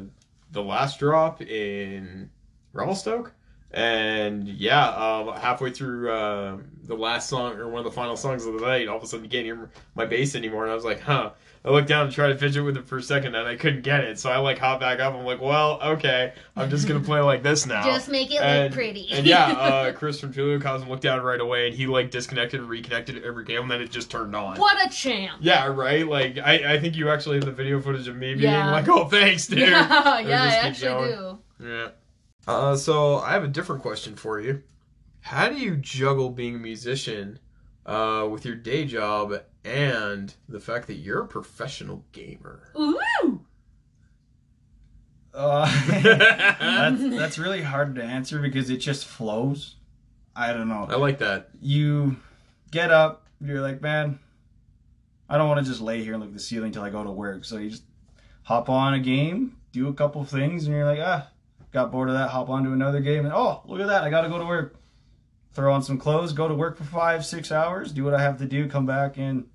the 0.51 0.61
last 0.61 0.99
drop 0.99 1.41
in 1.41 2.29
Revelstoke, 2.73 3.33
and 3.73 4.47
yeah, 4.47 4.87
um, 4.89 5.35
halfway 5.35 5.71
through 5.71 6.11
uh, 6.11 6.57
the 6.85 6.95
last 6.95 7.29
song 7.29 7.53
or 7.57 7.67
one 7.69 7.79
of 7.79 7.85
the 7.85 7.91
final 7.91 8.15
songs 8.15 8.45
of 8.45 8.53
the 8.53 8.61
night, 8.65 8.87
all 8.87 8.97
of 8.97 9.03
a 9.03 9.07
sudden 9.07 9.25
you 9.25 9.31
can't 9.31 9.45
hear 9.45 9.69
my 9.95 10.05
bass 10.05 10.35
anymore, 10.35 10.63
and 10.63 10.71
I 10.71 10.75
was 10.75 10.85
like, 10.85 10.99
huh. 11.01 11.31
I 11.65 11.69
looked 11.69 11.87
down 11.87 12.07
and 12.07 12.13
tried 12.13 12.27
to 12.27 12.37
fidget 12.37 12.61
with 12.65 12.75
it 12.75 12.85
for 12.85 12.97
a 12.97 13.01
second, 13.01 13.35
and 13.35 13.47
I 13.47 13.55
couldn't 13.55 13.83
get 13.83 14.03
it. 14.03 14.19
So 14.19 14.29
I 14.29 14.35
like 14.39 14.57
hop 14.59 14.81
back 14.81 14.99
up. 14.99 15.13
I'm 15.13 15.23
like, 15.23 15.39
well, 15.39 15.79
okay, 15.81 16.33
I'm 16.57 16.69
just 16.69 16.89
gonna 16.89 16.99
play 16.99 17.21
like 17.21 17.41
this 17.41 17.65
now. 17.65 17.85
Just 17.85 18.09
make 18.09 18.33
it 18.33 18.41
and, 18.41 18.63
look 18.65 18.73
pretty. 18.73 19.07
and 19.09 19.25
yeah, 19.25 19.45
uh, 19.53 19.93
Chris 19.93 20.19
from 20.19 20.33
Chiliocosm 20.33 20.89
looked 20.89 21.03
down 21.03 21.21
right 21.21 21.39
away, 21.39 21.67
and 21.67 21.73
he 21.73 21.87
like 21.87 22.11
disconnected 22.11 22.59
and 22.59 22.67
reconnected 22.67 23.23
every 23.23 23.45
cable, 23.45 23.61
and 23.61 23.71
then 23.71 23.79
it 23.79 23.91
just 23.91 24.11
turned 24.11 24.35
on. 24.35 24.57
what 24.57 24.85
a 24.85 24.89
champ. 24.93 25.37
Yeah, 25.39 25.67
right. 25.67 26.05
Like 26.05 26.37
I, 26.37 26.73
I 26.73 26.79
think 26.81 26.97
you 26.97 27.09
actually 27.09 27.37
have 27.37 27.45
the 27.45 27.53
video 27.53 27.79
footage 27.79 28.09
of 28.09 28.17
me 28.17 28.33
being 28.33 28.51
Yeah. 28.51 28.69
like, 28.69 28.89
"Oh, 28.89 29.05
thanks, 29.05 29.47
dude." 29.47 29.59
Yeah, 29.69 30.19
yeah, 30.19 30.43
I 30.43 30.47
actually 30.67 30.87
going. 30.89 31.39
do. 31.61 31.65
Yeah. 31.65 31.87
Uh, 32.47 32.75
so 32.75 33.17
I 33.17 33.31
have 33.31 33.43
a 33.43 33.47
different 33.47 33.81
question 33.81 34.15
for 34.15 34.39
you. 34.39 34.63
How 35.21 35.49
do 35.49 35.55
you 35.55 35.77
juggle 35.77 36.29
being 36.29 36.55
a 36.55 36.59
musician 36.59 37.39
uh, 37.85 38.27
with 38.29 38.45
your 38.45 38.55
day 38.55 38.85
job 38.85 39.33
and 39.63 40.33
the 40.49 40.59
fact 40.59 40.87
that 40.87 40.95
you're 40.95 41.21
a 41.21 41.27
professional 41.27 42.03
gamer? 42.11 42.71
Ooh. 42.77 43.45
Uh, 45.33 45.65
that's, 46.01 47.01
that's 47.09 47.37
really 47.39 47.61
hard 47.61 47.95
to 47.95 48.03
answer 48.03 48.39
because 48.39 48.69
it 48.69 48.77
just 48.77 49.05
flows. 49.05 49.75
I 50.35 50.51
don't 50.53 50.67
know. 50.67 50.87
I 50.89 50.95
like 50.95 51.19
that. 51.19 51.49
You 51.61 52.17
get 52.71 52.91
up, 52.91 53.27
you're 53.39 53.61
like, 53.61 53.81
man, 53.81 54.19
I 55.29 55.37
don't 55.37 55.47
want 55.47 55.63
to 55.63 55.71
just 55.71 55.81
lay 55.81 56.03
here 56.03 56.13
and 56.13 56.21
look 56.21 56.29
at 56.29 56.35
the 56.35 56.41
ceiling 56.41 56.67
until 56.67 56.83
I 56.83 56.89
go 56.89 57.03
to 57.03 57.11
work. 57.11 57.45
So 57.45 57.57
you 57.57 57.69
just 57.69 57.83
hop 58.43 58.69
on 58.69 58.93
a 58.93 58.99
game, 58.99 59.57
do 59.71 59.87
a 59.87 59.93
couple 59.93 60.23
things, 60.25 60.65
and 60.65 60.75
you're 60.75 60.85
like, 60.85 60.99
ah, 61.01 61.29
got 61.73 61.91
bored 61.91 62.09
of 62.09 62.15
that, 62.15 62.29
hop 62.29 62.49
on 62.49 62.63
to 62.63 62.71
another 62.71 62.99
game, 63.01 63.25
and 63.25 63.33
oh, 63.33 63.61
look 63.65 63.81
at 63.81 63.87
that, 63.87 64.03
I 64.03 64.09
got 64.09 64.21
to 64.21 64.29
go 64.29 64.37
to 64.37 64.45
work. 64.45 64.75
Throw 65.53 65.71
on 65.73 65.83
some 65.83 65.99
clothes, 65.99 66.33
go 66.33 66.47
to 66.47 66.55
work 66.55 66.77
for 66.77 66.83
five, 66.83 67.23
six 67.25 67.51
hours, 67.51 67.91
do 67.91 68.03
what 68.03 68.15
I 68.15 68.21
have 68.21 68.37
to 68.39 68.45
do, 68.45 68.67
come 68.67 68.85
back, 68.87 69.17
and 69.17 69.45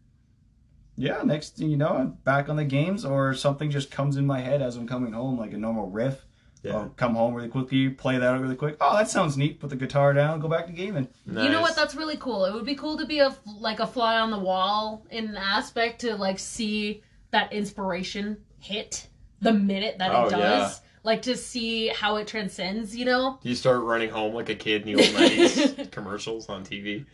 yeah, 0.96 1.22
next 1.24 1.56
thing 1.56 1.70
you 1.70 1.76
know, 1.76 1.88
I'm 1.88 2.10
back 2.24 2.48
on 2.48 2.56
the 2.56 2.64
games, 2.64 3.04
or 3.04 3.34
something 3.34 3.70
just 3.70 3.90
comes 3.90 4.16
in 4.16 4.26
my 4.26 4.40
head 4.40 4.62
as 4.62 4.76
I'm 4.76 4.86
coming 4.86 5.12
home, 5.12 5.38
like 5.38 5.52
a 5.52 5.56
normal 5.56 5.90
riff. 5.90 6.24
Yeah. 6.64 6.74
I'll 6.76 6.88
come 6.90 7.14
home 7.14 7.34
really 7.34 7.48
quickly, 7.48 7.88
play 7.88 8.18
that 8.18 8.34
out 8.34 8.40
really 8.40 8.56
quick. 8.56 8.76
Oh, 8.80 8.96
that 8.96 9.08
sounds 9.08 9.36
neat. 9.36 9.60
Put 9.60 9.70
the 9.70 9.76
guitar 9.76 10.12
down, 10.12 10.40
go 10.40 10.48
back 10.48 10.66
to 10.66 10.72
gaming. 10.72 11.06
You 11.24 11.48
know 11.50 11.60
what? 11.60 11.76
That's 11.76 11.94
really 11.94 12.16
cool. 12.16 12.44
It 12.46 12.52
would 12.52 12.64
be 12.66 12.74
cool 12.74 12.98
to 12.98 13.06
be 13.06 13.20
a 13.20 13.32
like 13.60 13.78
a 13.78 13.86
fly 13.86 14.18
on 14.18 14.32
the 14.32 14.38
wall 14.40 15.06
in 15.10 15.28
an 15.28 15.36
aspect 15.36 16.00
to 16.00 16.16
like 16.16 16.40
see 16.40 17.02
that 17.30 17.52
inspiration 17.52 18.38
hit 18.58 19.06
the 19.40 19.52
minute 19.52 19.98
that 19.98 20.12
Oh, 20.12 20.26
it 20.26 20.30
does. 20.30 20.40
yeah. 20.80 20.87
Like 21.08 21.22
to 21.22 21.38
see 21.38 21.88
how 21.88 22.16
it 22.16 22.26
transcends. 22.26 22.94
You 22.94 23.06
know? 23.06 23.38
you 23.42 23.54
start 23.54 23.80
running 23.82 24.10
home 24.10 24.34
like 24.34 24.50
a 24.50 24.54
kid 24.54 24.86
in 24.86 24.94
the 24.94 25.02
old 25.02 25.14
'90s 25.14 25.90
commercials 25.90 26.50
on 26.50 26.66
TV. 26.66 27.06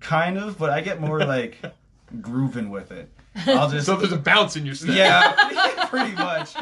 Kind 0.00 0.38
of, 0.38 0.56
but 0.56 0.70
I 0.70 0.80
get 0.80 1.02
more 1.02 1.18
like 1.22 1.58
grooving 2.22 2.70
with 2.70 2.92
it. 2.92 3.12
I'll 3.46 3.68
just 3.68 3.84
So 3.84 3.96
there's 3.96 4.12
a 4.12 4.16
bounce 4.16 4.56
in 4.56 4.64
your 4.64 4.74
step. 4.74 4.96
yeah, 4.96 5.86
pretty 5.90 6.14
much. 6.14 6.54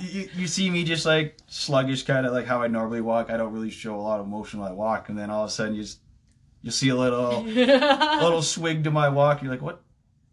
you, 0.00 0.30
you 0.34 0.46
see 0.46 0.70
me 0.70 0.84
just 0.84 1.04
like 1.04 1.36
sluggish, 1.48 2.04
kind 2.04 2.24
of 2.24 2.32
like 2.32 2.46
how 2.46 2.62
I 2.62 2.68
normally 2.68 3.02
walk. 3.02 3.28
I 3.28 3.36
don't 3.36 3.52
really 3.52 3.68
show 3.68 3.94
a 3.94 4.00
lot 4.00 4.20
of 4.20 4.26
motion 4.26 4.60
when 4.60 4.70
I 4.70 4.72
walk, 4.72 5.10
and 5.10 5.18
then 5.18 5.28
all 5.28 5.44
of 5.44 5.50
a 5.50 5.52
sudden 5.52 5.74
you 5.74 5.82
just 5.82 5.98
you 6.62 6.70
see 6.70 6.88
a 6.88 6.96
little 6.96 7.44
a 7.46 8.22
little 8.22 8.40
swing 8.40 8.84
to 8.84 8.90
my 8.90 9.10
walk. 9.10 9.42
You're 9.42 9.52
like, 9.52 9.60
what? 9.60 9.82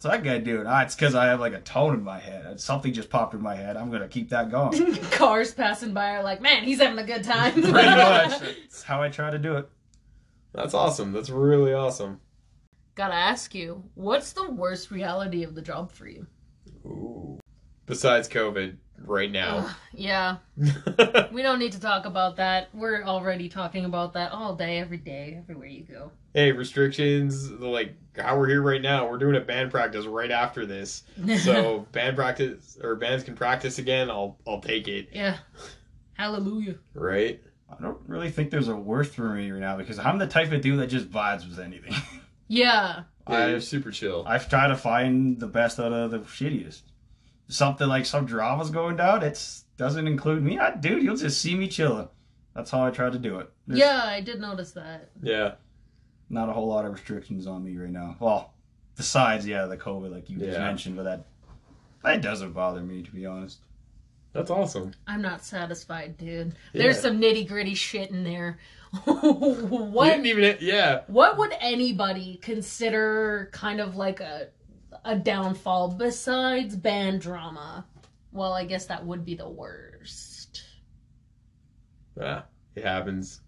What's 0.02 0.16
that 0.16 0.24
guy 0.24 0.40
doing? 0.40 0.66
Ah, 0.66 0.82
it's 0.82 0.96
because 0.96 1.14
I 1.14 1.26
have 1.26 1.40
like 1.40 1.54
a 1.54 1.60
tone 1.60 1.94
in 1.94 2.04
my 2.04 2.18
head. 2.18 2.60
Something 2.60 2.92
just 2.92 3.12
popped 3.12 3.36
in 3.36 3.42
my 3.44 3.54
head. 3.54 3.78
I'm 3.78 3.92
gonna 3.92 4.08
keep 4.08 4.30
that 4.30 4.50
going. 4.50 4.96
Cars 5.12 5.54
passing 5.54 5.94
by 5.94 6.16
are 6.16 6.24
like, 6.24 6.42
man, 6.42 6.64
he's 6.64 6.80
having 6.80 6.98
a 6.98 7.06
good 7.06 7.24
time. 7.24 7.52
Pretty 7.62 7.72
much. 7.72 8.40
That's 8.40 8.82
how 8.82 9.04
I 9.04 9.10
try 9.10 9.30
to 9.30 9.38
do 9.38 9.58
it. 9.58 9.70
That's 10.54 10.74
awesome. 10.74 11.12
That's 11.12 11.30
really 11.30 11.74
awesome. 11.74 12.20
Gotta 12.96 13.14
ask 13.14 13.54
you, 13.54 13.84
what's 13.94 14.34
the 14.34 14.50
worst 14.50 14.90
reality 14.90 15.44
of 15.44 15.54
the 15.54 15.62
job 15.62 15.92
for 15.92 16.08
you? 16.08 16.26
Ooh. 16.84 17.40
Besides 17.86 18.28
COVID, 18.28 18.78
right 19.06 19.32
now. 19.32 19.58
Ugh, 19.68 19.76
yeah, 19.94 20.38
we 21.32 21.42
don't 21.42 21.60
need 21.60 21.72
to 21.74 21.80
talk 21.80 22.06
about 22.06 22.38
that. 22.38 22.70
We're 22.74 23.04
already 23.04 23.50
talking 23.50 23.86
about 23.86 24.14
that 24.14 24.32
all 24.32 24.56
day, 24.56 24.80
every 24.80 24.98
day, 24.98 25.36
everywhere 25.38 25.68
you 25.68 25.84
go. 25.84 26.12
hey, 26.34 26.52
restrictions, 26.52 27.50
like 27.52 27.96
how 28.18 28.38
we're 28.38 28.48
here 28.48 28.62
right 28.62 28.82
now, 28.82 29.10
we're 29.10 29.18
doing 29.18 29.36
a 29.36 29.40
band 29.42 29.72
practice 29.72 30.06
right 30.06 30.32
after 30.32 30.66
this. 30.66 31.04
So 31.44 31.88
band 31.92 32.16
practice 32.16 32.78
or 32.84 32.96
bands 32.96 33.24
can 33.24 33.36
practice 33.36 33.80
again, 33.80 34.10
I'll 34.10 34.38
I'll 34.48 34.62
take 34.62 34.88
it. 34.88 35.10
yeah, 35.12 35.38
hallelujah. 36.14 36.76
Right? 36.94 37.42
I 37.70 37.82
don't 37.82 38.00
really 38.08 38.30
think 38.30 38.52
there's 38.52 38.68
a 38.68 38.76
worst 38.76 39.14
for 39.16 39.30
me 39.30 39.50
right 39.50 39.60
now 39.62 39.78
because 39.78 39.98
I'm 39.98 40.18
the 40.18 40.28
type 40.28 40.52
of 40.52 40.62
dude 40.62 40.80
that 40.80 40.88
just 40.88 41.10
vibes 41.10 41.48
with 41.50 41.60
anything. 41.60 41.94
Yeah, 42.54 43.04
Yeah, 43.30 43.36
I- 43.38 43.48
you're 43.52 43.62
super 43.62 43.92
chill. 43.92 44.26
I've 44.28 44.50
tried 44.50 44.68
to 44.68 44.76
find 44.76 45.40
the 45.40 45.48
best 45.48 45.80
out 45.80 45.94
of 45.94 46.12
the 46.12 46.20
shittiest. 46.20 46.82
Something 47.52 47.88
like 47.88 48.06
some 48.06 48.26
drama's 48.26 48.70
going 48.70 48.96
down, 48.96 49.24
it's 49.24 49.66
doesn't 49.78 50.08
include 50.08 50.44
me. 50.44 50.58
I, 50.58 50.76
dude, 50.76 51.04
you'll 51.04 51.18
just 51.18 51.42
see 51.42 51.56
me 51.56 51.68
chilling. 51.68 52.08
That's 52.56 52.72
how 52.72 52.86
I 52.86 52.92
try 52.92 53.10
to 53.10 53.18
do 53.20 53.40
it. 53.40 53.52
There's 53.68 53.80
yeah, 53.80 54.04
I 54.06 54.22
did 54.22 54.40
notice 54.40 54.72
that. 54.74 55.10
yeah. 55.22 55.56
not 56.30 56.50
a 56.50 56.54
whole 56.54 56.68
lot 56.68 56.86
of 56.86 56.94
restrictions 56.94 57.48
on 57.48 57.64
me 57.64 57.76
right 57.78 57.90
now. 57.90 58.16
Well, 58.20 58.54
besides, 58.96 59.48
yeah, 59.48 59.66
the 59.66 59.78
COVID, 59.78 60.12
like 60.12 60.30
you 60.30 60.38
just 60.38 60.60
mentioned, 60.60 60.96
but 60.96 61.04
that 61.04 61.26
that 62.04 62.22
doesn't 62.22 62.54
bother 62.54 62.82
me 62.82 63.04
to 63.04 63.12
be 63.12 63.26
honest. 63.26 63.60
That's 64.34 64.50
awesome. 64.50 64.94
I'm 65.08 65.22
not 65.22 65.44
satisfied, 65.44 66.18
dude. 66.18 66.56
Yeah. 66.74 66.84
There's 66.84 67.02
some 67.02 67.20
nitty 67.20 67.48
gritty 67.48 67.74
shit 67.74 68.12
in 68.12 68.24
there. 68.24 68.60
What 69.06 70.06
didn't 70.06 70.26
even 70.26 70.58
yeah. 70.60 71.02
what 71.08 71.38
would 71.38 71.54
anybody 71.62 72.40
consider 72.42 73.50
kind 73.54 73.80
of 73.80 73.96
like 73.96 74.20
a 74.20 74.50
a 75.06 75.16
downfall 75.16 75.90
besides 75.90 76.76
band 76.76 77.22
drama? 77.22 77.86
Well, 78.32 78.54
I 78.54 78.66
guess 78.66 78.86
that 78.86 79.06
would 79.06 79.26
be 79.26 79.36
the 79.36 79.50
worst. 79.50 80.64
Yeah. 82.20 82.44
It 82.76 82.84
happens. 82.86 83.42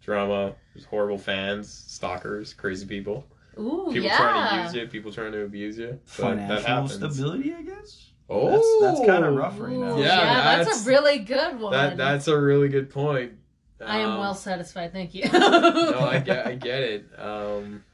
Drama, 0.00 0.54
there's 0.74 0.84
horrible 0.84 1.18
fans, 1.18 1.68
stalkers, 1.88 2.54
crazy 2.54 2.86
people. 2.86 3.24
Ooh, 3.58 3.88
People 3.92 4.08
yeah. 4.08 4.16
trying 4.16 4.56
to 4.58 4.64
use 4.64 4.74
you, 4.74 4.86
people 4.88 5.12
trying 5.12 5.32
to 5.32 5.42
abuse 5.44 5.78
you. 5.78 5.88
That 5.90 6.00
Financial 6.08 6.66
happens. 6.66 6.94
stability, 6.94 7.54
I 7.54 7.62
guess. 7.62 8.08
Oh, 8.28 8.50
That's, 8.80 8.98
that's 8.98 9.06
kind 9.06 9.24
of 9.24 9.34
rough 9.34 9.60
right 9.60 9.72
now. 9.76 9.96
Yeah, 9.98 10.04
yeah, 10.04 10.56
that's, 10.56 10.68
that's- 10.68 10.86
a 10.86 10.88
really 10.88 11.18
good 11.18 11.60
one. 11.60 11.72
That 11.72 11.96
that's 11.96 12.28
a 12.28 12.40
really 12.40 12.68
good 12.68 12.88
point. 12.90 13.32
I 13.84 13.98
am 13.98 14.10
Um, 14.12 14.20
well 14.20 14.34
satisfied, 14.34 14.92
thank 14.92 15.12
you. 15.14 15.24
no, 15.30 15.98
I 16.08 16.18
get 16.20 16.46
I 16.46 16.54
get 16.56 16.82
it. 16.82 17.10
Um, 17.18 17.84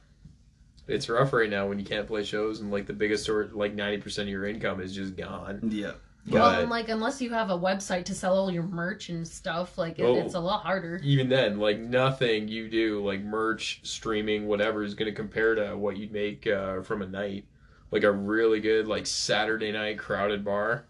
it's 0.89 1.07
rough 1.09 1.31
right 1.33 1.49
now 1.49 1.67
when 1.67 1.79
you 1.79 1.85
can't 1.85 2.07
play 2.07 2.23
shows 2.23 2.59
and 2.59 2.71
like 2.71 2.85
the 2.87 2.93
biggest 2.93 3.25
sort 3.25 3.55
like 3.55 3.73
ninety 3.73 4.01
percent 4.01 4.27
of 4.27 4.31
your 4.31 4.45
income 4.45 4.81
is 4.81 4.93
just 4.93 5.15
gone. 5.15 5.59
Yeah. 5.71 5.91
Well, 6.29 6.59
and 6.59 6.69
like 6.69 6.89
unless 6.89 7.21
you 7.21 7.29
have 7.31 7.49
a 7.49 7.57
website 7.57 8.05
to 8.05 8.13
sell 8.13 8.35
all 8.37 8.51
your 8.51 8.61
merch 8.63 9.09
and 9.09 9.27
stuff, 9.27 9.77
like 9.77 9.97
it, 9.97 10.03
Oh. 10.03 10.15
it's 10.17 10.35
a 10.35 10.39
lot 10.39 10.63
harder. 10.63 10.99
even 11.03 11.29
then, 11.29 11.57
like 11.59 11.79
nothing 11.79 12.47
you 12.47 12.69
do, 12.69 13.03
like 13.03 13.21
merch, 13.21 13.79
streaming, 13.83 14.45
whatever, 14.45 14.83
is 14.83 14.93
going 14.93 15.09
to 15.09 15.15
compare 15.15 15.55
to 15.55 15.75
what 15.75 15.97
you'd 15.97 16.11
make 16.11 16.45
uh, 16.45 16.81
from 16.81 17.01
a 17.01 17.07
night, 17.07 17.45
like 17.89 18.03
a 18.03 18.11
really 18.11 18.59
good 18.59 18.87
like 18.87 19.07
Saturday 19.07 19.71
night 19.71 19.97
crowded 19.97 20.43
bar. 20.45 20.85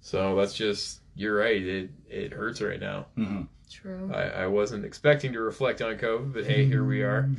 So 0.00 0.34
that's 0.36 0.54
just 0.54 1.00
you're 1.14 1.36
right. 1.38 1.62
It 1.62 1.90
it 2.10 2.32
hurts 2.32 2.60
right 2.60 2.80
now. 2.80 3.06
hmm 3.14 3.42
True. 3.70 4.10
I, 4.14 4.22
I 4.22 4.46
wasn't 4.46 4.84
expecting 4.84 5.32
to 5.34 5.40
reflect 5.40 5.82
on 5.82 5.96
COVID, 5.96 6.32
but 6.32 6.46
hey, 6.46 6.64
here 6.64 6.84
we 6.84 7.02
are. 7.02 7.28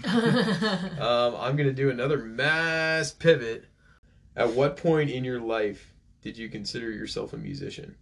Um, 0.99 1.35
I'm 1.37 1.55
gonna 1.55 1.73
do 1.73 1.89
another 1.89 2.17
mass 2.17 3.11
pivot. 3.11 3.65
At 4.35 4.53
what 4.53 4.77
point 4.77 5.09
in 5.09 5.23
your 5.23 5.39
life 5.39 5.93
did 6.21 6.37
you 6.37 6.49
consider 6.49 6.91
yourself 6.91 7.33
a 7.33 7.37
musician? 7.37 7.95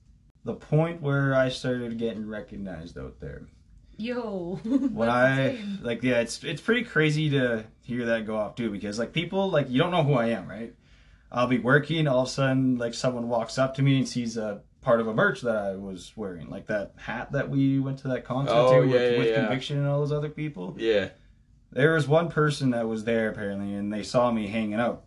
The 0.43 0.55
point 0.55 1.01
where 1.01 1.35
I 1.35 1.49
started 1.49 1.97
getting 1.97 2.27
recognized 2.27 2.97
out 2.97 3.19
there. 3.19 3.47
Yo. 3.97 4.59
When 4.63 5.09
I 5.09 5.57
like, 5.81 6.03
yeah, 6.03 6.19
it's 6.19 6.43
it's 6.43 6.61
pretty 6.61 6.83
crazy 6.83 7.29
to 7.31 7.65
hear 7.81 8.05
that 8.05 8.25
go 8.25 8.37
off 8.37 8.55
too, 8.55 8.69
because 8.71 8.99
like 8.99 9.13
people 9.13 9.49
like 9.49 9.69
you 9.69 9.79
don't 9.79 9.91
know 9.91 10.03
who 10.03 10.13
I 10.13 10.27
am, 10.27 10.47
right? 10.47 10.73
I'll 11.31 11.47
be 11.47 11.59
working, 11.59 12.07
all 12.07 12.21
of 12.21 12.27
a 12.27 12.31
sudden 12.31 12.77
like 12.77 12.93
someone 12.93 13.27
walks 13.29 13.57
up 13.57 13.75
to 13.75 13.81
me 13.81 13.97
and 13.97 14.07
sees 14.07 14.37
a 14.37 14.61
part 14.87 15.01
of 15.01 15.07
a 15.07 15.13
merch 15.13 15.41
that 15.41 15.57
I 15.57 15.75
was 15.75 16.13
wearing, 16.15 16.49
like 16.49 16.67
that 16.67 16.93
hat 16.95 17.33
that 17.33 17.49
we 17.49 17.77
went 17.77 17.99
to 17.99 18.07
that 18.07 18.23
concert 18.23 18.53
Oh, 18.55 18.81
to 18.81 18.87
yeah, 18.87 18.93
with, 18.93 19.11
yeah, 19.11 19.17
with 19.19 19.27
yeah. 19.27 19.35
Conviction 19.41 19.77
and 19.79 19.87
all 19.87 19.99
those 19.99 20.13
other 20.13 20.29
people. 20.29 20.75
Yeah, 20.79 21.09
There 21.73 21.93
was 21.93 22.07
one 22.07 22.29
person 22.29 22.69
that 22.71 22.87
was 22.87 23.03
there 23.03 23.29
apparently, 23.29 23.73
and 23.73 23.91
they 23.91 24.01
saw 24.03 24.31
me 24.31 24.47
hanging 24.47 24.75
out. 24.79 25.03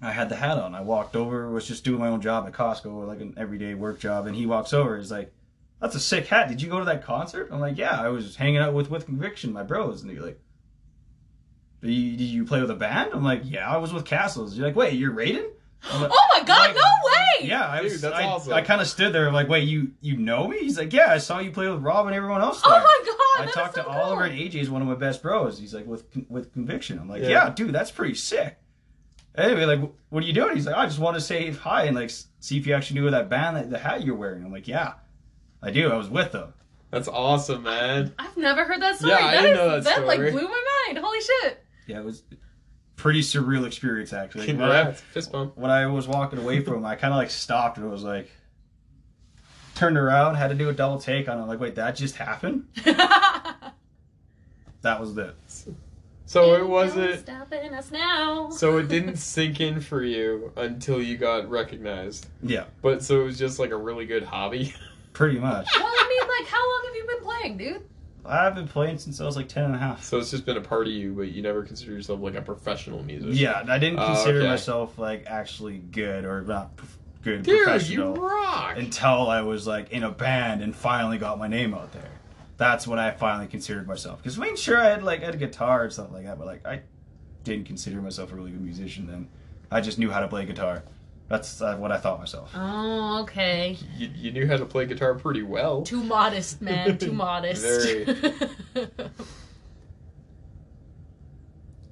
I 0.00 0.12
had 0.12 0.30
the 0.30 0.36
hat 0.36 0.56
on. 0.58 0.74
I 0.74 0.80
walked 0.80 1.14
over, 1.16 1.50
was 1.50 1.68
just 1.68 1.84
doing 1.84 1.98
my 2.00 2.08
own 2.08 2.22
job 2.22 2.46
at 2.46 2.54
Costco, 2.54 3.06
like 3.06 3.20
an 3.20 3.34
everyday 3.36 3.74
work 3.74 4.00
job, 4.00 4.26
and 4.26 4.34
he 4.34 4.46
walks 4.46 4.72
over. 4.72 4.96
He's 4.96 5.10
like, 5.12 5.32
"That's 5.80 5.94
a 5.94 6.00
sick 6.00 6.26
hat. 6.26 6.48
Did 6.48 6.62
you 6.62 6.70
go 6.70 6.78
to 6.78 6.84
that 6.86 7.04
concert?" 7.04 7.48
I'm 7.52 7.60
like, 7.60 7.76
"Yeah, 7.76 8.00
I 8.00 8.08
was 8.08 8.36
hanging 8.36 8.58
out 8.64 8.72
with 8.72 8.90
with 8.90 9.04
Conviction, 9.04 9.52
my 9.52 9.62
bros." 9.62 10.00
And 10.02 10.10
he's 10.10 10.20
like, 10.20 10.40
"Did 11.82 11.92
you, 11.92 12.16
did 12.16 12.24
you 12.24 12.44
play 12.44 12.60
with 12.62 12.70
a 12.70 12.74
band?" 12.74 13.10
I'm 13.12 13.24
like, 13.24 13.42
"Yeah, 13.44 13.68
I 13.70 13.76
was 13.76 13.92
with 13.92 14.04
Castles." 14.06 14.56
You're 14.56 14.66
like, 14.66 14.76
"Wait, 14.76 14.94
you're 14.94 15.12
Raiden?" 15.12 15.50
I'm 15.90 16.02
like, 16.02 16.10
oh 16.14 16.26
my 16.32 16.44
god, 16.44 16.66
like- 16.68 16.74
no 16.76 16.80
way! 16.82 17.48
Yeah, 17.48 17.66
I 17.66 17.82
was. 17.82 18.00
that's 18.00 18.14
I, 18.14 18.24
awesome. 18.24 18.52
I 18.54 18.62
kind 18.62 18.80
of 18.80 18.86
stood 18.86 19.12
there, 19.12 19.30
like, 19.30 19.48
"Wait, 19.48 19.68
you 19.68 19.92
you 20.00 20.16
know 20.16 20.48
me?" 20.48 20.58
He's 20.60 20.78
like, 20.78 20.92
"Yeah, 20.92 21.08
I 21.10 21.18
saw 21.18 21.40
you 21.40 21.50
play 21.50 21.68
with 21.68 21.82
Rob 21.82 22.06
and 22.06 22.14
everyone 22.14 22.40
else." 22.40 22.62
Oh 22.64 22.70
my 22.70 23.44
god! 23.44 23.48
I 23.48 23.52
talked 23.52 23.74
so 23.74 23.82
to 23.82 23.88
Oliver 23.88 24.24
and 24.24 24.38
AJ 24.38 24.54
is 24.56 24.70
one 24.70 24.80
of 24.82 24.88
my 24.88 24.94
best 24.94 25.22
bros. 25.22 25.58
He's 25.58 25.74
like 25.74 25.86
with 25.86 26.04
with 26.28 26.52
conviction. 26.52 26.98
I'm 26.98 27.08
like, 27.08 27.22
Yeah. 27.22 27.28
yeah, 27.28 27.50
dude, 27.50 27.72
that's 27.74 27.90
pretty 27.90 28.14
sick. 28.14 28.56
Anyway, 29.36 29.64
like, 29.64 29.80
what 30.10 30.22
are 30.22 30.26
you 30.26 30.32
doing? 30.32 30.54
He's 30.54 30.64
like, 30.66 30.76
I 30.76 30.86
just 30.86 31.00
want 31.00 31.16
to 31.16 31.20
say 31.20 31.50
hi 31.50 31.84
and 31.84 31.96
like 31.96 32.10
see 32.40 32.56
if 32.56 32.66
you 32.66 32.74
actually 32.74 33.00
knew 33.00 33.10
that 33.10 33.28
band 33.28 33.56
that 33.56 33.68
the 33.68 33.78
hat 33.78 34.04
you're 34.04 34.14
wearing. 34.16 34.44
I'm 34.44 34.52
like, 34.52 34.68
yeah, 34.68 34.94
I 35.62 35.70
do. 35.70 35.90
I 35.90 35.96
was 35.96 36.08
with 36.08 36.32
them. 36.32 36.54
that's 36.90 37.08
awesome, 37.08 37.64
man. 37.64 38.14
I've 38.18 38.36
never 38.36 38.64
heard 38.64 38.80
that 38.80 38.96
story. 38.96 39.10
Yeah, 39.12 39.18
I 39.26 39.34
That 39.34 39.42
didn't 39.42 39.50
is- 39.52 39.56
know 39.58 39.80
that 39.80 40.06
like 40.06 40.16
story. 40.18 40.30
blew 40.30 40.42
my 40.48 40.64
mind. 40.86 40.98
Holy 40.98 41.20
shit! 41.20 41.64
Yeah, 41.88 41.98
it 41.98 42.04
was 42.04 42.22
pretty 42.96 43.20
surreal 43.20 43.66
experience 43.66 44.12
actually. 44.12 44.46
When 44.54 44.62
I, 44.62 44.82
Congrats, 44.82 45.00
fist 45.00 45.32
bump. 45.32 45.56
when 45.56 45.70
I 45.70 45.86
was 45.86 46.06
walking 46.08 46.38
away 46.38 46.60
from 46.60 46.74
him, 46.74 46.84
I 46.86 46.94
kind 46.96 47.12
of 47.12 47.18
like 47.18 47.30
stopped 47.30 47.78
and 47.78 47.90
was 47.90 48.02
like, 48.04 48.30
turned 49.74 49.98
around, 49.98 50.36
had 50.36 50.48
to 50.48 50.54
do 50.54 50.68
a 50.68 50.72
double 50.72 50.98
take 51.00 51.28
on 51.28 51.38
it. 51.40 51.44
Like, 51.46 51.58
wait, 51.60 51.74
that 51.76 51.96
just 51.96 52.16
happened? 52.16 52.66
That 54.82 55.00
was 55.00 55.16
it. 55.16 55.34
So 56.26 56.54
it 56.56 56.68
wasn't. 56.68 57.20
stopping 57.20 57.72
us 57.74 57.90
now. 57.90 58.50
So 58.52 58.76
it 58.76 58.88
didn't 58.88 59.16
sink 59.16 59.60
in 59.60 59.80
for 59.80 60.02
you 60.04 60.52
until 60.56 61.00
you 61.02 61.16
got 61.16 61.48
recognized. 61.48 62.26
Yeah, 62.42 62.64
But 62.82 63.02
so 63.02 63.22
it 63.22 63.24
was 63.24 63.38
just 63.38 63.58
like 63.58 63.70
a 63.70 63.76
really 63.76 64.04
good 64.04 64.24
hobby. 64.24 64.74
pretty 65.14 65.38
much. 65.38 65.68
well, 65.74 65.86
I 65.86 66.06
mean, 66.08 66.28
like, 66.38 66.46
how 66.48 66.60
long 66.60 66.82
have 66.86 66.94
you 66.96 67.06
been 67.06 67.24
playing, 67.24 67.56
dude? 67.56 67.88
I've 68.26 68.54
been 68.54 68.68
playing 68.68 68.98
since 68.98 69.20
I 69.20 69.24
was 69.24 69.36
like 69.36 69.48
10 69.48 69.64
and 69.64 69.74
a 69.74 69.78
half. 69.78 70.02
So 70.04 70.18
it's 70.18 70.30
just 70.30 70.46
been 70.46 70.56
a 70.56 70.60
part 70.62 70.86
of 70.86 70.92
you, 70.92 71.12
but 71.12 71.28
you 71.28 71.42
never 71.42 71.62
consider 71.62 71.92
yourself 71.92 72.20
like 72.20 72.34
a 72.34 72.42
professional 72.42 73.02
musician. 73.02 73.34
Yeah, 73.36 73.62
I 73.68 73.78
didn't 73.78 73.98
Oh, 73.98 74.06
consider 74.06 74.38
okay. 74.40 74.48
myself 74.48 74.98
like 74.98 75.24
actually 75.26 75.78
good 75.78 76.24
or 76.24 76.42
not 76.42 76.74
prof- 76.76 76.98
good 77.22 77.42
Dude, 77.42 77.54
you 77.58 77.64
professional 77.64 78.14
rock. 78.16 78.76
until 78.78 79.28
I 79.28 79.42
was 79.42 79.66
like 79.66 79.90
in 79.92 80.02
a 80.02 80.10
band 80.10 80.62
and 80.62 80.74
finally 80.74 81.18
got 81.18 81.38
my 81.38 81.48
name 81.48 81.74
out 81.74 81.92
there. 81.92 82.10
That's 82.56 82.86
when 82.86 82.98
I 82.98 83.10
finally 83.10 83.46
considered 83.48 83.86
myself. 83.86 84.18
Because 84.22 84.38
I 84.38 84.42
mean, 84.42 84.56
sure, 84.56 84.78
I 84.78 84.84
had 84.90 85.02
like 85.02 85.22
I 85.22 85.26
had 85.26 85.34
a 85.34 85.38
guitar 85.38 85.84
or 85.84 85.90
something 85.90 86.14
like 86.14 86.24
that, 86.24 86.38
but 86.38 86.46
like 86.46 86.64
I 86.66 86.80
didn't 87.42 87.66
consider 87.66 88.00
myself 88.00 88.32
a 88.32 88.36
really 88.36 88.52
good 88.52 88.62
musician 88.62 89.06
then. 89.06 89.28
I 89.70 89.80
just 89.80 89.98
knew 89.98 90.10
how 90.10 90.20
to 90.20 90.28
play 90.28 90.44
guitar. 90.46 90.82
That's 91.28 91.62
uh, 91.62 91.76
what 91.76 91.90
I 91.90 91.98
thought 91.98 92.18
myself. 92.18 92.50
Oh, 92.54 93.22
okay. 93.22 93.78
You, 93.96 94.10
you 94.14 94.30
knew 94.30 94.46
how 94.46 94.56
to 94.58 94.66
play 94.66 94.84
guitar 94.84 95.14
pretty 95.14 95.42
well. 95.42 95.82
Too 95.82 96.02
modest, 96.02 96.60
man. 96.60 96.98
Too 96.98 97.12
modest. 97.14 97.62
Very. 97.62 98.06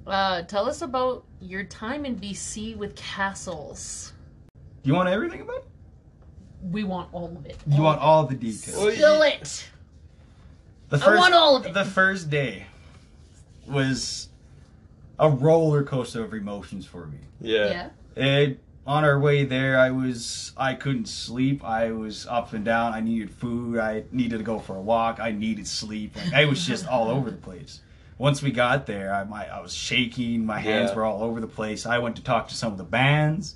uh, 0.07 0.43
tell 0.43 0.69
us 0.69 0.81
about 0.83 1.25
your 1.41 1.63
time 1.63 2.05
in 2.05 2.15
BC 2.15 2.77
with 2.77 2.95
castles. 2.95 4.13
Do 4.53 4.89
you 4.89 4.93
want 4.93 5.09
everything 5.09 5.41
about 5.41 5.57
it? 5.57 5.67
We 6.69 6.83
want 6.83 7.09
all 7.11 7.35
of 7.35 7.45
it. 7.45 7.57
You 7.67 7.81
want 7.81 7.99
all 7.99 8.25
the 8.25 8.35
details. 8.35 8.77
Well, 8.77 8.91
Spill 8.91 9.21
it. 9.23 9.69
The 10.89 10.99
first, 10.99 11.09
I 11.09 11.17
want 11.17 11.33
all 11.33 11.55
of 11.55 11.65
it. 11.65 11.73
The 11.73 11.85
first 11.85 12.29
day 12.29 12.67
was 13.67 14.29
a 15.17 15.29
roller 15.29 15.83
coaster 15.83 16.23
of 16.23 16.33
emotions 16.33 16.85
for 16.85 17.07
me. 17.07 17.17
Yeah. 17.41 17.89
Yeah. 18.15 18.23
It 18.23 18.62
on 18.85 19.05
our 19.05 19.17
way 19.19 19.45
there, 19.45 19.79
I 19.79 19.91
was 19.91 20.51
I 20.57 20.73
couldn't 20.73 21.07
sleep. 21.07 21.63
I 21.63 21.91
was 21.91 22.27
up 22.27 22.53
and 22.53 22.65
down. 22.65 22.93
I 22.93 22.99
needed 22.99 23.31
food. 23.31 23.79
I 23.79 24.03
needed 24.11 24.37
to 24.39 24.43
go 24.43 24.59
for 24.59 24.75
a 24.75 24.81
walk. 24.81 25.19
I 25.19 25.31
needed 25.31 25.67
sleep. 25.67 26.15
Like 26.15 26.33
I 26.33 26.45
was 26.45 26.65
just 26.65 26.87
all 26.87 27.09
over 27.09 27.31
the 27.31 27.37
place. 27.37 27.81
Once 28.17 28.41
we 28.43 28.51
got 28.51 28.85
there, 28.85 29.13
I 29.13 29.23
my 29.23 29.47
I 29.47 29.61
was 29.61 29.73
shaking. 29.73 30.45
My 30.45 30.59
hands 30.59 30.89
Yeah. 30.91 30.95
were 30.95 31.05
all 31.05 31.23
over 31.23 31.39
the 31.39 31.47
place. 31.47 31.85
I 31.85 31.99
went 31.99 32.15
to 32.17 32.23
talk 32.23 32.47
to 32.49 32.55
some 32.55 32.71
of 32.71 32.77
the 32.77 32.83
bands. 32.83 33.55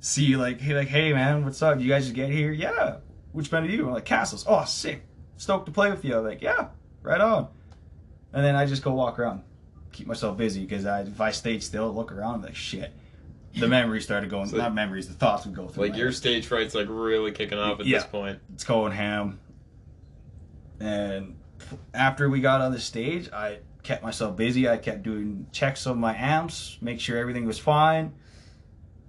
See 0.00 0.36
like 0.36 0.60
hey 0.60 0.74
like 0.74 0.88
hey 0.88 1.12
man, 1.12 1.44
what's 1.44 1.62
up? 1.62 1.80
You 1.80 1.88
guys 1.88 2.04
just 2.04 2.14
get 2.14 2.28
here? 2.30 2.52
Yeah. 2.52 2.98
Which 3.32 3.50
band 3.50 3.66
are 3.66 3.70
you? 3.70 3.86
I'm 3.86 3.94
like 3.94 4.04
Castles. 4.04 4.44
Oh, 4.48 4.64
sick. 4.64 5.02
Stoked 5.38 5.66
to 5.66 5.72
play 5.72 5.90
with 5.90 6.04
you. 6.04 6.18
I'm 6.18 6.24
like 6.24 6.42
yeah, 6.42 6.68
right 7.02 7.20
on. 7.20 7.48
And 8.32 8.44
then 8.44 8.54
I 8.54 8.66
just 8.66 8.82
go 8.82 8.92
walk 8.92 9.18
around, 9.18 9.42
keep 9.92 10.06
myself 10.06 10.36
busy 10.36 10.60
because 10.60 10.84
I, 10.84 11.00
if 11.00 11.18
I 11.20 11.30
stayed 11.30 11.62
still, 11.62 11.90
look 11.92 12.12
around, 12.12 12.34
I'm 12.36 12.42
like 12.42 12.54
shit. 12.54 12.92
The 13.56 13.66
memories 13.68 14.04
started 14.04 14.30
going. 14.30 14.46
So- 14.48 14.56
not 14.56 14.74
memories. 14.74 15.08
The 15.08 15.14
thoughts 15.14 15.46
would 15.46 15.54
go 15.54 15.68
through. 15.68 15.84
Like 15.84 15.92
my 15.92 15.98
your 15.98 16.08
head. 16.08 16.14
stage 16.16 16.46
fright's 16.46 16.74
like 16.74 16.86
really 16.88 17.32
kicking 17.32 17.58
off 17.58 17.80
at 17.80 17.86
Yeah. 17.86 17.98
this 17.98 18.06
point. 18.06 18.38
it's 18.54 18.64
going 18.64 18.92
ham. 18.92 19.40
And 20.80 21.36
after 21.92 22.28
we 22.30 22.40
got 22.40 22.60
on 22.60 22.72
the 22.72 22.78
stage, 22.80 23.30
I 23.32 23.58
kept 23.82 24.02
myself 24.02 24.36
busy. 24.36 24.68
I 24.68 24.76
kept 24.76 25.02
doing 25.02 25.46
checks 25.52 25.86
on 25.86 25.98
my 25.98 26.14
amps, 26.16 26.78
make 26.80 27.00
sure 27.00 27.18
everything 27.18 27.46
was 27.46 27.58
fine. 27.58 28.12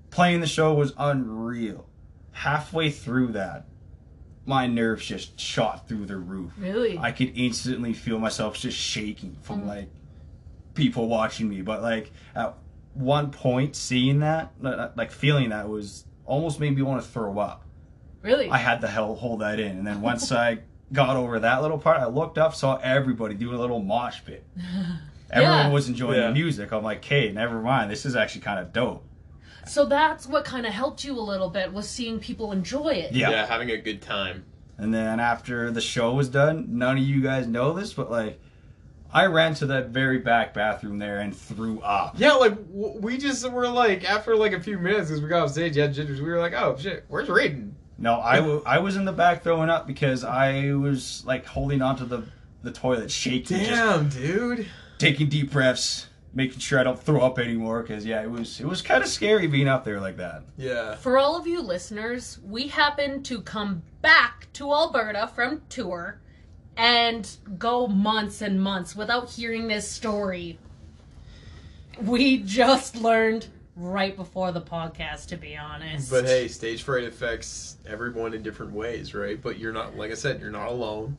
Playing 0.10 0.39
the 0.39 0.48
show 0.48 0.74
was 0.74 0.93
unreal. 0.98 1.88
Halfway 2.31 2.89
through 2.89 3.34
that, 3.34 3.65
my 4.46 4.65
nerves 4.65 5.05
just 5.05 5.39
shot 5.39 5.88
through 5.88 6.05
the 6.08 6.17
roof. 6.17 6.53
Really? 6.58 6.98
I 6.98 7.12
could 7.12 7.34
instantly 7.38 7.93
feel 7.93 8.17
myself 8.17 8.58
just 8.58 8.77
shaking 8.77 9.36
from 9.41 9.62
Mhm. 9.63 9.67
like 9.67 9.89
people 10.74 11.08
watching 11.08 11.50
me. 11.50 11.62
But 11.62 11.84
like 11.84 12.12
at 12.36 12.55
one 13.00 13.32
point, 13.32 13.75
seeing 13.75 14.20
that, 14.20 14.51
like 14.96 15.12
feeling 15.12 15.50
that 15.50 15.70
was 15.70 16.06
almost 16.25 16.60
made 16.60 16.75
me 16.75 16.82
want 16.82 17.01
to 17.01 17.08
throw 17.10 17.39
up. 17.39 17.63
really? 18.22 18.50
I 18.50 18.58
had 18.58 18.82
to 18.82 18.88
hell 18.88 19.15
hold 19.15 19.39
that 19.41 19.60
in, 19.60 19.77
and 19.77 19.88
then 19.88 20.01
once 20.01 20.32
I 20.32 20.60
got 20.91 21.15
over 21.15 21.39
that 21.39 21.62
little 21.62 21.77
part, 21.77 21.98
I 22.00 22.08
looked 22.08 22.38
up, 22.38 22.53
saw 22.56 22.77
everybody 22.77 23.36
doing 23.36 23.56
a 23.56 23.60
little 23.60 23.79
mosh 23.79 24.20
pit. 24.25 24.44
Everyone 25.32 25.58
Yeah. 25.68 25.70
was 25.70 25.88
enjoying 25.88 26.20
Yeah. 26.20 26.27
the 26.27 26.34
music. 26.34 26.72
I'm 26.74 26.84
like, 26.84 27.06
hey, 27.06 27.32
never 27.32 27.62
mind. 27.62 27.91
This 27.91 28.03
is 28.06 28.15
actually 28.15 28.41
kind 28.41 28.60
of 28.60 28.74
dope. 28.74 29.06
so 29.68 29.86
that's 29.86 30.25
what 30.25 30.44
kind 30.46 30.65
of 30.65 30.74
helped 30.74 31.03
you 31.03 31.18
a 31.18 31.22
little 31.22 31.50
bit 31.51 31.72
was 31.72 31.88
seeing 31.88 32.20
people 32.20 32.51
enjoy 32.51 32.89
it. 32.89 33.12
Yeah. 33.13 33.46
having 33.46 33.70
a 33.70 33.77
good 33.77 34.01
time. 34.01 34.44
And 34.79 34.91
then 34.94 35.20
after 35.20 35.70
the 35.70 35.82
show 35.82 36.13
was 36.15 36.29
done, 36.29 36.65
none 36.70 36.98
of 36.98 37.03
you 37.03 37.22
guys 37.22 37.46
know 37.46 37.74
this, 37.74 37.94
but 37.94 38.10
like, 38.10 38.39
I 39.11 39.25
ran 39.25 39.55
to 39.55 39.65
that 39.67 39.89
very 39.89 40.19
back 40.19 40.53
bathroom 40.53 40.99
there 40.99 41.19
and 41.19 41.35
threw 41.35 41.79
up. 41.81 42.15
Yeah, 42.17 42.33
like 42.33 42.55
we 42.71 43.17
just 43.17 43.49
were 43.49 43.67
like 43.67 44.03
after 44.09 44.35
like 44.35 44.53
a 44.53 44.59
few 44.59 44.77
minutes 44.77 45.09
because 45.09 45.21
we 45.21 45.27
got 45.29 45.43
off 45.43 45.51
stage, 45.51 45.75
yeah, 45.77 45.87
jitters. 45.87 46.21
We 46.21 46.29
were 46.29 46.39
like, 46.39 46.53
oh 46.53 46.75
shit, 46.79 47.05
where's 47.07 47.27
Raiden? 47.27 47.71
No, 47.97 48.15
I 48.15 48.37
I 48.65 48.79
was 48.79 48.95
in 48.95 49.05
the 49.05 49.11
back 49.11 49.43
throwing 49.43 49.69
up 49.69 49.87
because 49.87 50.23
I 50.23 50.73
was 50.73 51.23
like 51.25 51.45
holding 51.45 51.81
onto 51.81 52.05
the 52.05 52.23
the 52.61 52.71
toilet, 52.71 53.09
shaking, 53.09 53.57
just 53.57 53.71
Damn, 53.71 54.09
dude. 54.09 54.67
taking 54.97 55.27
deep 55.27 55.51
breaths, 55.51 56.07
making 56.33 56.59
sure 56.59 56.79
I 56.79 56.83
don't 56.83 56.99
throw 57.01 57.21
up 57.21 57.39
anymore. 57.39 57.81
Because 57.81 58.05
yeah, 58.05 58.21
it 58.21 58.29
was 58.29 58.59
it 58.59 58.67
was 58.67 58.81
kind 58.81 59.03
of 59.03 59.09
scary 59.09 59.47
being 59.47 59.67
out 59.67 59.85
there 59.85 59.99
like 59.99 60.17
that. 60.17 60.43
Yeah. 60.57 60.95
For 60.95 61.17
all 61.17 61.35
of 61.35 61.47
you 61.47 61.61
listeners, 61.61 62.39
we 62.45 62.67
happened 62.67 63.25
to 63.25 63.41
come 63.41 63.81
back 64.01 64.47
to 64.53 64.71
Alberta 64.71 65.27
from 65.33 65.63
tour 65.67 66.21
and 66.79 67.29
go 67.57 67.88
months 67.88 68.41
and 68.41 68.63
months 68.63 68.95
without 68.95 69.29
hearing 69.29 69.67
this 69.67 69.86
story. 69.86 70.57
We 72.01 72.38
just 72.38 72.95
learned 72.95 73.48
right 73.75 74.15
before 74.15 74.53
the 74.53 74.62
podcast, 74.62 75.27
to 75.27 75.36
be 75.36 75.57
honest. 75.57 76.09
But 76.09 76.24
hey, 76.24 76.48
stage 76.48 76.83
fright 76.83 77.03
affects 77.03 77.75
everyone 77.86 78.33
in 78.33 78.43
different 78.43 78.71
ways, 78.71 79.13
right? 79.13 79.41
But 79.41 79.59
you're 79.59 79.74
not, 79.74 79.98
like 79.98 80.12
I 80.12 80.13
said, 80.13 80.39
you're 80.39 80.51
not 80.51 80.69
alone. 80.69 81.17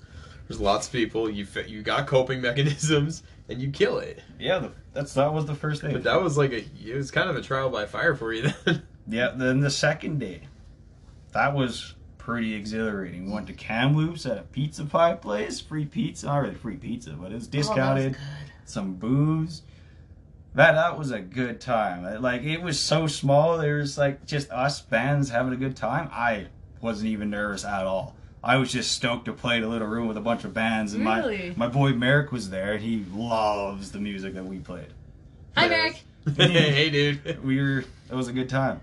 There's 0.49 0.63
lots 0.63 0.87
of 0.87 0.95
people. 0.95 1.29
You 1.29 1.45
fi- 1.45 1.67
you 1.67 1.83
got 1.83 2.07
coping 2.07 2.41
mechanisms, 2.51 3.23
and 3.51 3.61
you 3.61 3.71
kill 3.71 3.99
it. 3.99 4.23
Yeah, 4.39 4.61
the, 4.61 4.73
that's 4.95 5.13
that 5.13 5.35
was 5.35 5.45
the 5.45 5.55
first 5.55 5.83
day. 5.83 5.93
But 5.93 6.05
that 6.05 6.23
was 6.23 6.39
like 6.39 6.53
a, 6.53 6.65
it 6.83 6.97
was 6.97 7.11
kind 7.11 7.29
of 7.29 7.37
a 7.37 7.43
trial 7.43 7.69
by 7.69 7.85
fire 7.85 8.15
for 8.15 8.33
you 8.33 8.51
then. 8.65 8.83
Yeah, 9.07 9.33
then 9.35 9.61
the 9.61 9.71
second 9.71 10.21
day, 10.21 10.43
that 11.33 11.53
was 11.53 11.95
pretty 12.21 12.55
exhilarating. 12.55 13.27
We 13.27 13.33
went 13.33 13.47
to 13.49 13.53
Kamloops 13.53 14.27
at 14.27 14.39
a 14.39 14.43
pizza 14.43 14.85
pie 14.85 15.15
place, 15.15 15.61
free 15.61 15.85
pizza, 15.87 16.27
not 16.27 16.39
really 16.39 16.55
free 16.55 16.77
pizza, 16.77 17.11
but 17.13 17.33
it 17.33 17.35
was 17.35 17.47
Oh, 17.47 17.51
that 17.51 17.57
was 17.59 17.67
discounted. 17.69 18.13
good. 18.13 18.21
some 18.65 18.95
booze. 18.95 19.63
That 20.55 20.73
that 20.73 20.99
was 20.99 21.11
a 21.13 21.21
good 21.21 21.61
time. 21.61 22.21
Like 22.23 22.43
it 22.43 22.61
was 22.61 22.79
so 22.81 23.07
small. 23.07 23.57
There 23.59 23.77
was 23.79 23.97
like 23.97 24.27
just 24.27 24.51
us 24.51 24.81
bands 24.81 25.31
having 25.31 25.53
a 25.53 25.57
good 25.57 25.77
time. 25.77 26.09
I 26.13 26.47
wasn't 26.81 27.11
even 27.11 27.31
nervous 27.31 27.65
at 27.65 27.85
all. 27.87 28.17
I 28.43 28.57
was 28.57 28.73
just 28.73 28.93
stoked 28.93 29.27
to 29.27 29.33
play 29.33 29.59
in 29.59 29.65
a 29.65 29.69
little 29.69 29.87
room 29.87 30.09
with 30.09 30.17
a 30.17 30.21
bunch 30.21 30.45
of 30.45 30.55
bands, 30.55 30.95
and 30.95 31.05
Really? 31.05 31.55
my 31.57 31.67
my 31.67 31.73
boy 31.73 31.93
Merrick 31.93 32.33
was 32.33 32.51
there. 32.51 32.73
and 32.73 32.83
He 32.83 33.05
loves 33.15 33.93
the 33.93 34.01
music 34.01 34.35
that 34.35 34.45
we 34.45 34.59
played. 34.59 34.89
Hi, 35.57 35.69
Merrick. 35.69 36.03
hey, 36.37 36.91
dude. 36.91 37.45
We 37.45 37.61
were. 37.61 37.79
It 38.11 38.15
was 38.15 38.29
a 38.29 38.33
good 38.33 38.49
time. 38.49 38.81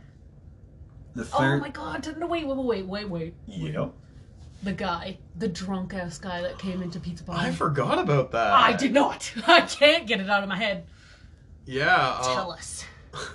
The 1.18 1.28
Oh 1.36 1.58
my 1.60 1.70
god, 1.70 2.16
no, 2.18 2.28
wait, 2.28 2.46
wait, 2.46 2.58
wait, 2.58 2.86
wait, 2.86 3.10
wait. 3.10 3.34
Yeah. 3.48 3.88
The 4.62 4.74
guy, 4.74 5.18
the 5.36 5.48
drunk 5.48 5.94
ass 5.96 6.20
guy 6.20 6.42
that 6.44 6.60
came 6.60 6.84
into 6.84 7.00
Pizza 7.00 7.24
Pie. 7.24 7.48
I 7.48 7.52
forgot 7.52 7.98
about 7.98 8.32
that. 8.32 8.54
I 8.54 8.74
did 8.74 8.94
not. 8.94 9.32
I 9.48 9.62
can't 9.62 10.06
get 10.06 10.22
it 10.22 10.30
out 10.30 10.44
of 10.44 10.50
my 10.50 10.58
head. 10.58 10.86
Yeah. 11.66 11.96
uh, 12.20 12.36
Tell 12.36 12.52
us. 12.52 12.86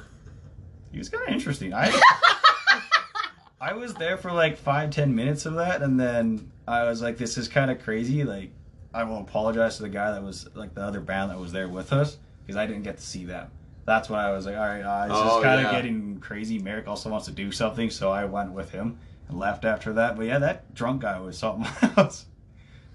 He 0.93 0.99
was 0.99 1.09
kind 1.09 1.27
of 1.27 1.33
interesting. 1.33 1.73
I 1.73 1.91
I 3.61 3.73
was 3.73 3.95
there 3.95 4.19
for 4.19 4.31
like 4.31 4.59
five 4.59 4.91
ten 4.91 5.15
minutes 5.15 5.47
of 5.47 5.55
that, 5.55 5.81
and 5.81 5.99
then 5.99 6.53
I 6.69 6.85
was 6.85 7.01
like, 7.01 7.17
"This 7.17 7.39
is 7.39 7.49
kind 7.49 7.71
of 7.71 7.83
crazy." 7.83 8.25
Like, 8.25 8.51
I 8.93 9.05
will 9.05 9.21
apologize 9.21 9.77
to 9.77 9.85
the 9.85 9.89
guy 9.89 10.11
that 10.11 10.23
was 10.23 10.51
like 10.55 10.75
the 10.75 10.83
other 10.83 11.01
band 11.01 11.31
that 11.31 11.39
was 11.39 11.51
there 11.51 11.67
with 11.67 11.95
us 11.95 12.19
because 12.43 12.57
I 12.57 12.67
didn't 12.67 12.83
get 12.83 12.99
to 12.99 13.03
see 13.03 13.25
them. 13.25 13.51
That's 13.85 14.09
when 14.09 14.21
I 14.21 14.31
was 14.31 14.47
like, 14.47 14.57
"All 14.57 14.63
right, 14.63 14.83
uh, 14.83 15.09
this 15.09 15.17
Oh, 15.19 15.39
is 15.39 15.45
kind 15.45 15.61
of 15.67 15.73
yeah. 15.73 15.77
getting 15.79 16.21
crazy." 16.21 16.59
Merrick 16.59 16.87
also 16.89 17.11
wants 17.11 17.27
to 17.27 17.33
do 17.33 17.51
something, 17.51 17.91
so 17.91 18.11
I 18.11 18.25
went 18.25 18.53
with 18.53 18.71
him 18.71 18.99
and 19.29 19.39
left 19.39 19.65
after 19.65 19.93
that. 19.95 20.17
But 20.17 20.27
yeah, 20.27 20.39
that 20.39 20.73
drunk 20.75 21.03
guy 21.03 21.19
was 21.19 21.37
something 21.39 21.67
else. 21.97 22.27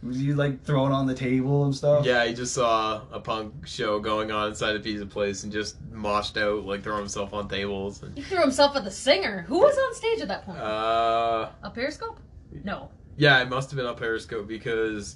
Was 0.04 0.19
he 0.19 0.32
like 0.34 0.63
throwing 0.63 0.91
on 0.93 1.08
the 1.08 1.15
table 1.15 1.65
and 1.65 1.76
stuff? 1.76 2.06
Yeah, 2.06 2.23
he 2.26 2.34
just 2.36 2.54
saw 2.54 3.02
a 3.12 3.19
punk 3.19 3.65
show 3.65 4.00
going 4.00 4.32
on 4.32 4.50
inside 4.50 4.76
a 4.76 4.80
pizza 4.80 5.06
place 5.08 5.43
and 5.43 5.52
just 5.52 5.76
moshed 5.91 6.39
out, 6.41 6.65
like 6.65 6.84
throwing 6.84 7.00
himself 7.00 7.34
on 7.34 7.50
tables. 7.50 8.04
And, 8.04 8.15
He 8.15 8.23
threw 8.23 8.39
himself 8.39 8.76
at 8.76 8.84
the 8.84 8.91
singer. 8.91 9.43
Who 9.47 9.58
was 9.60 9.76
on 9.78 9.93
stage 9.95 10.21
at 10.21 10.28
that 10.28 10.45
point? 10.45 10.60
uh, 10.60 11.50
a 11.63 11.69
Periscope? 11.71 12.19
No. 12.63 12.91
yeah, 13.17 13.41
it 13.41 13.50
must 13.50 13.71
have 13.71 13.78
been 13.78 13.88
a 13.88 13.93
Periscope 13.95 14.47
because 14.47 15.15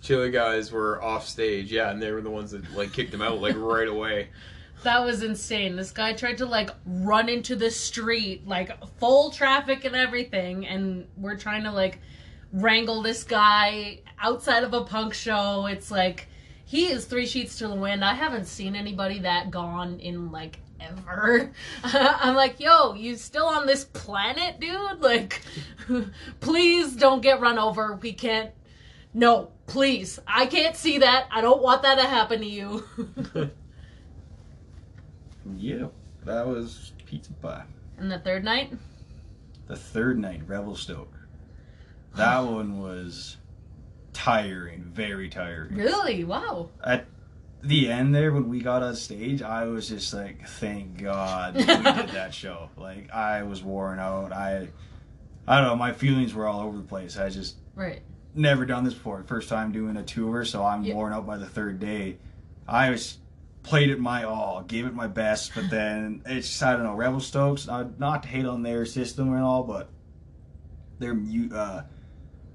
Chili 0.00 0.30
guys 0.30 0.72
were 0.72 1.00
off 1.02 1.28
stage. 1.28 1.70
Yeah, 1.70 1.90
and 1.90 2.00
they 2.02 2.10
were 2.10 2.22
the 2.22 2.30
ones 2.30 2.52
that 2.52 2.72
like 2.74 2.92
kicked 2.92 3.12
him 3.14 3.20
out 3.22 3.40
like 3.40 3.54
right 3.56 3.86
away. 3.86 4.30
That 4.82 5.04
was 5.04 5.22
insane. 5.22 5.76
This 5.76 5.92
guy 5.92 6.12
tried 6.12 6.38
to 6.38 6.46
like 6.46 6.70
run 6.84 7.28
into 7.28 7.54
the 7.54 7.70
street, 7.70 8.46
like 8.46 8.72
full 8.98 9.30
traffic 9.30 9.84
and 9.84 9.94
everything, 9.94 10.66
and 10.66 11.06
we're 11.16 11.36
trying 11.36 11.62
to 11.64 11.70
like 11.70 12.00
wrangle 12.52 13.02
this 13.02 13.24
guy 13.24 14.00
outside 14.20 14.64
of 14.64 14.74
a 14.74 14.82
punk 14.82 15.14
show. 15.14 15.66
It's 15.66 15.90
like 15.90 16.28
he 16.64 16.86
is 16.86 17.04
three 17.04 17.26
sheets 17.26 17.58
to 17.58 17.68
the 17.68 17.74
wind. 17.74 18.04
I 18.04 18.14
haven't 18.14 18.46
seen 18.46 18.74
anybody 18.74 19.20
that 19.20 19.50
gone 19.50 20.00
in 20.00 20.32
like 20.32 20.58
ever. 20.80 21.52
I'm 21.84 22.34
like, 22.34 22.58
yo, 22.60 22.94
you 22.94 23.16
still 23.16 23.46
on 23.46 23.66
this 23.66 23.84
planet, 23.84 24.58
dude? 24.58 25.00
Like, 25.00 25.42
please 26.40 26.96
don't 26.96 27.22
get 27.22 27.40
run 27.40 27.58
over. 27.58 27.98
We 28.02 28.12
can't. 28.12 28.50
No, 29.14 29.50
please. 29.66 30.18
I 30.26 30.46
can't 30.46 30.74
see 30.74 30.98
that. 30.98 31.26
I 31.30 31.40
don't 31.40 31.62
want 31.62 31.82
that 31.82 31.96
to 31.96 32.06
happen 32.06 32.40
to 32.40 32.46
you. 32.46 32.84
yeah. 35.58 35.86
That 36.24 36.46
was 36.46 36.92
pizza 37.06 37.32
pie. 37.34 37.64
and 37.98 38.10
the 38.10 38.18
third 38.18 38.44
night? 38.44 38.72
The 39.66 39.76
third 39.76 40.18
night, 40.18 40.42
Revelstoke. 40.46 41.12
That 42.16 42.38
one 42.44 42.80
was 42.80 43.36
tiring, 44.12 44.82
very 44.94 45.28
tiring. 45.28 45.74
Really? 45.74 46.24
Wow. 46.24 46.68
At 46.84 47.06
the 47.62 47.90
end 47.90 48.14
there, 48.14 48.32
when 48.32 48.48
we 48.48 48.60
got 48.60 48.82
on 48.82 48.94
stage, 48.96 49.42
I 49.42 49.64
was 49.66 49.88
just 49.88 50.12
like, 50.12 50.46
"Thank 50.46 51.00
God 51.02 51.54
we 51.56 51.64
did 51.64 51.84
that 52.10 52.34
show." 52.34 52.68
Like 52.76 53.10
I 53.12 53.42
was 53.44 53.62
worn 53.62 53.98
out. 53.98 54.32
I, 54.32 54.68
I 55.46 55.58
don't 55.60 55.68
know. 55.68 55.76
My 55.76 55.92
feelings 55.92 56.34
were 56.34 56.46
all 56.46 56.60
over 56.60 56.76
the 56.76 56.82
place. 56.84 57.16
I 57.18 57.28
just 57.30 57.56
Right. 57.74 58.02
never 58.34 58.66
done 58.66 58.84
this 58.84 58.94
before. 58.94 59.22
First 59.24 59.48
time 59.48 59.72
doing 59.72 59.96
a 59.96 60.02
tour, 60.02 60.44
so 60.44 60.64
I'm 60.64 60.84
Yeah. 60.84 60.94
worn 60.94 61.12
out 61.12 61.26
by 61.26 61.36
the 61.38 61.46
third 61.46 61.78
day. 61.80 62.18
I 62.68 62.90
was 62.90 63.18
played 63.62 63.90
it 63.90 64.00
my 64.00 64.24
all, 64.24 64.62
gave 64.62 64.86
it 64.86 64.94
my 64.94 65.06
best, 65.06 65.54
but 65.54 65.70
then 65.70 66.22
it's 66.26 66.48
just, 66.48 66.62
I 66.62 66.72
don't 66.72 66.84
know. 66.84 66.96
Revelstoke's, 66.96 67.68
uh, 67.68 67.88
not 67.98 68.24
to 68.24 68.28
hate 68.28 68.46
on 68.46 68.62
their 68.62 68.84
system 68.84 69.32
and 69.32 69.42
all, 69.42 69.62
but 69.62 69.88
their 70.98 71.14
mu- 71.14 71.54
uh, 71.54 71.84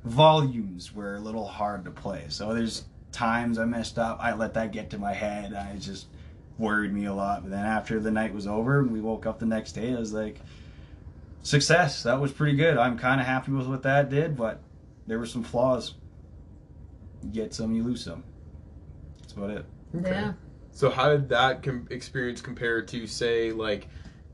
volumes 0.03 0.93
were 0.93 1.15
a 1.15 1.19
little 1.19 1.47
hard 1.47 1.85
to 1.85 1.91
play. 1.91 2.25
So 2.29 2.53
there's 2.53 2.85
times 3.11 3.57
I 3.57 3.65
messed 3.65 3.97
up. 3.97 4.19
I 4.21 4.33
let 4.33 4.53
that 4.55 4.71
get 4.71 4.89
to 4.91 4.97
my 4.97 5.13
head. 5.13 5.53
I 5.53 5.77
just 5.77 6.07
worried 6.57 6.93
me 6.93 7.05
a 7.05 7.13
lot. 7.13 7.43
But 7.43 7.51
then 7.51 7.65
after 7.65 7.99
the 7.99 8.11
night 8.11 8.33
was 8.33 8.47
over 8.47 8.79
and 8.79 8.91
we 8.91 8.99
woke 8.99 9.25
up 9.25 9.39
the 9.39 9.45
next 9.45 9.73
day, 9.73 9.93
I 9.93 9.99
was 9.99 10.13
like, 10.13 10.39
success. 11.43 12.03
That 12.03 12.19
was 12.19 12.31
pretty 12.31 12.57
good. 12.57 12.77
I'm 12.77 12.97
kind 12.97 13.21
of 13.21 13.27
happy 13.27 13.51
with 13.51 13.67
what 13.67 13.83
that 13.83 14.09
did, 14.09 14.35
but 14.35 14.61
there 15.07 15.19
were 15.19 15.25
some 15.25 15.43
flaws. 15.43 15.93
You 17.23 17.29
get 17.29 17.53
some, 17.53 17.73
you 17.73 17.83
lose 17.83 18.03
some. 18.03 18.23
That's 19.21 19.33
about 19.33 19.51
it. 19.51 19.65
Okay. 19.95 20.09
Yeah. 20.09 20.33
So 20.77 20.91
how 20.91 21.09
did 21.09 21.29
that 21.29 21.63
com- 21.63 21.87
experience 21.89 22.39
compare 22.39 22.83
to 22.83 23.07
say 23.07 23.51
like 23.51 23.87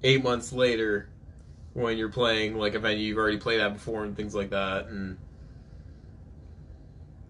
eight 0.03 0.21
months 0.21 0.51
later 0.51 1.08
when 1.71 1.97
you're 1.97 2.10
playing 2.10 2.58
like 2.58 2.75
a 2.75 2.79
venue 2.79 3.01
you've 3.01 3.17
already 3.17 3.38
played 3.38 3.62
at 3.62 3.71
before 3.71 4.03
and 4.03 4.13
things 4.13 4.36
like 4.36 4.49
that 4.49 4.88
and 4.88 5.17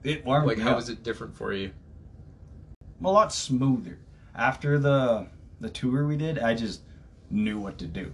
It 0.04 0.26
warmed 0.26 0.47
like 0.47 0.58
how 0.58 0.71
up. 0.71 0.78
was 0.78 0.89
it 0.89 1.04
different 1.04 1.36
for 1.36 1.54
you? 1.54 1.69
a 3.06 3.12
lot 3.12 3.32
smoother. 3.32 3.99
After 4.34 4.80
the 4.80 5.28
the 5.62 5.69
tour 5.69 6.08
we 6.08 6.17
did, 6.17 6.39
I 6.39 6.56
just 6.56 6.82
knew 7.30 7.60
what 7.60 7.78
to 7.78 7.86
do. 7.86 8.12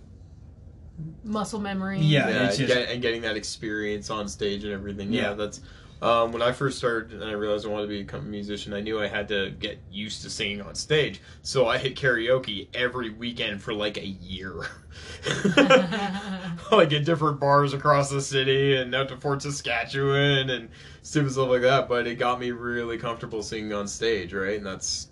Muscle 1.23 1.61
memory. 1.61 1.99
Yeah. 1.99 2.27
yeah, 2.27 2.47
it's 2.47 2.57
just- 2.57 2.73
get, 2.73 2.89
and 2.89 3.01
getting 3.01 3.21
that 3.21 3.37
experience 3.37 4.09
on 4.09 4.27
stage 4.27 4.65
and 4.65 4.73
everything. 4.73 5.13
Yeah, 5.13 5.29
Yeah. 5.29 5.33
that's 5.35 5.61
um, 6.01 6.31
when 6.31 6.41
I 6.41 6.51
first 6.53 6.77
started 6.77 7.13
and 7.13 7.23
I 7.29 7.33
realized 7.33 7.65
I 7.65 7.69
wanted 7.69 7.87
to 7.87 8.03
become 8.03 8.21
a 8.21 8.29
musician. 8.29 8.73
I 8.73 8.79
knew 8.79 9.01
I 9.01 9.07
had 9.07 9.27
to 9.29 9.49
get 9.51 9.79
used 9.91 10.21
to 10.23 10.29
singing 10.29 10.61
on 10.61 10.75
stage, 10.75 11.21
so 11.41 11.67
I 11.67 11.77
hit 11.77 11.95
karaoke 11.95 12.67
every 12.73 13.09
weekend 13.09 13.61
for 13.61 13.73
like 13.73 13.97
a 13.97 14.05
year, 14.07 14.65
like 16.71 16.91
in 16.91 17.03
different 17.03 17.39
bars 17.39 17.73
across 17.73 18.09
the 18.09 18.21
city 18.21 18.75
and 18.77 18.93
out 18.95 19.09
to 19.09 19.17
Fort 19.17 19.41
Saskatchewan 19.41 20.49
and 20.49 20.69
stupid 21.01 21.31
stuff 21.31 21.49
like 21.49 21.61
that. 21.61 21.89
But 21.89 22.07
it 22.07 22.15
got 22.15 22.39
me 22.39 22.51
really 22.51 22.97
comfortable 22.97 23.43
singing 23.43 23.73
on 23.73 23.87
stage, 23.87 24.33
right? 24.33 24.57
And 24.57 24.65
that's 24.65 25.09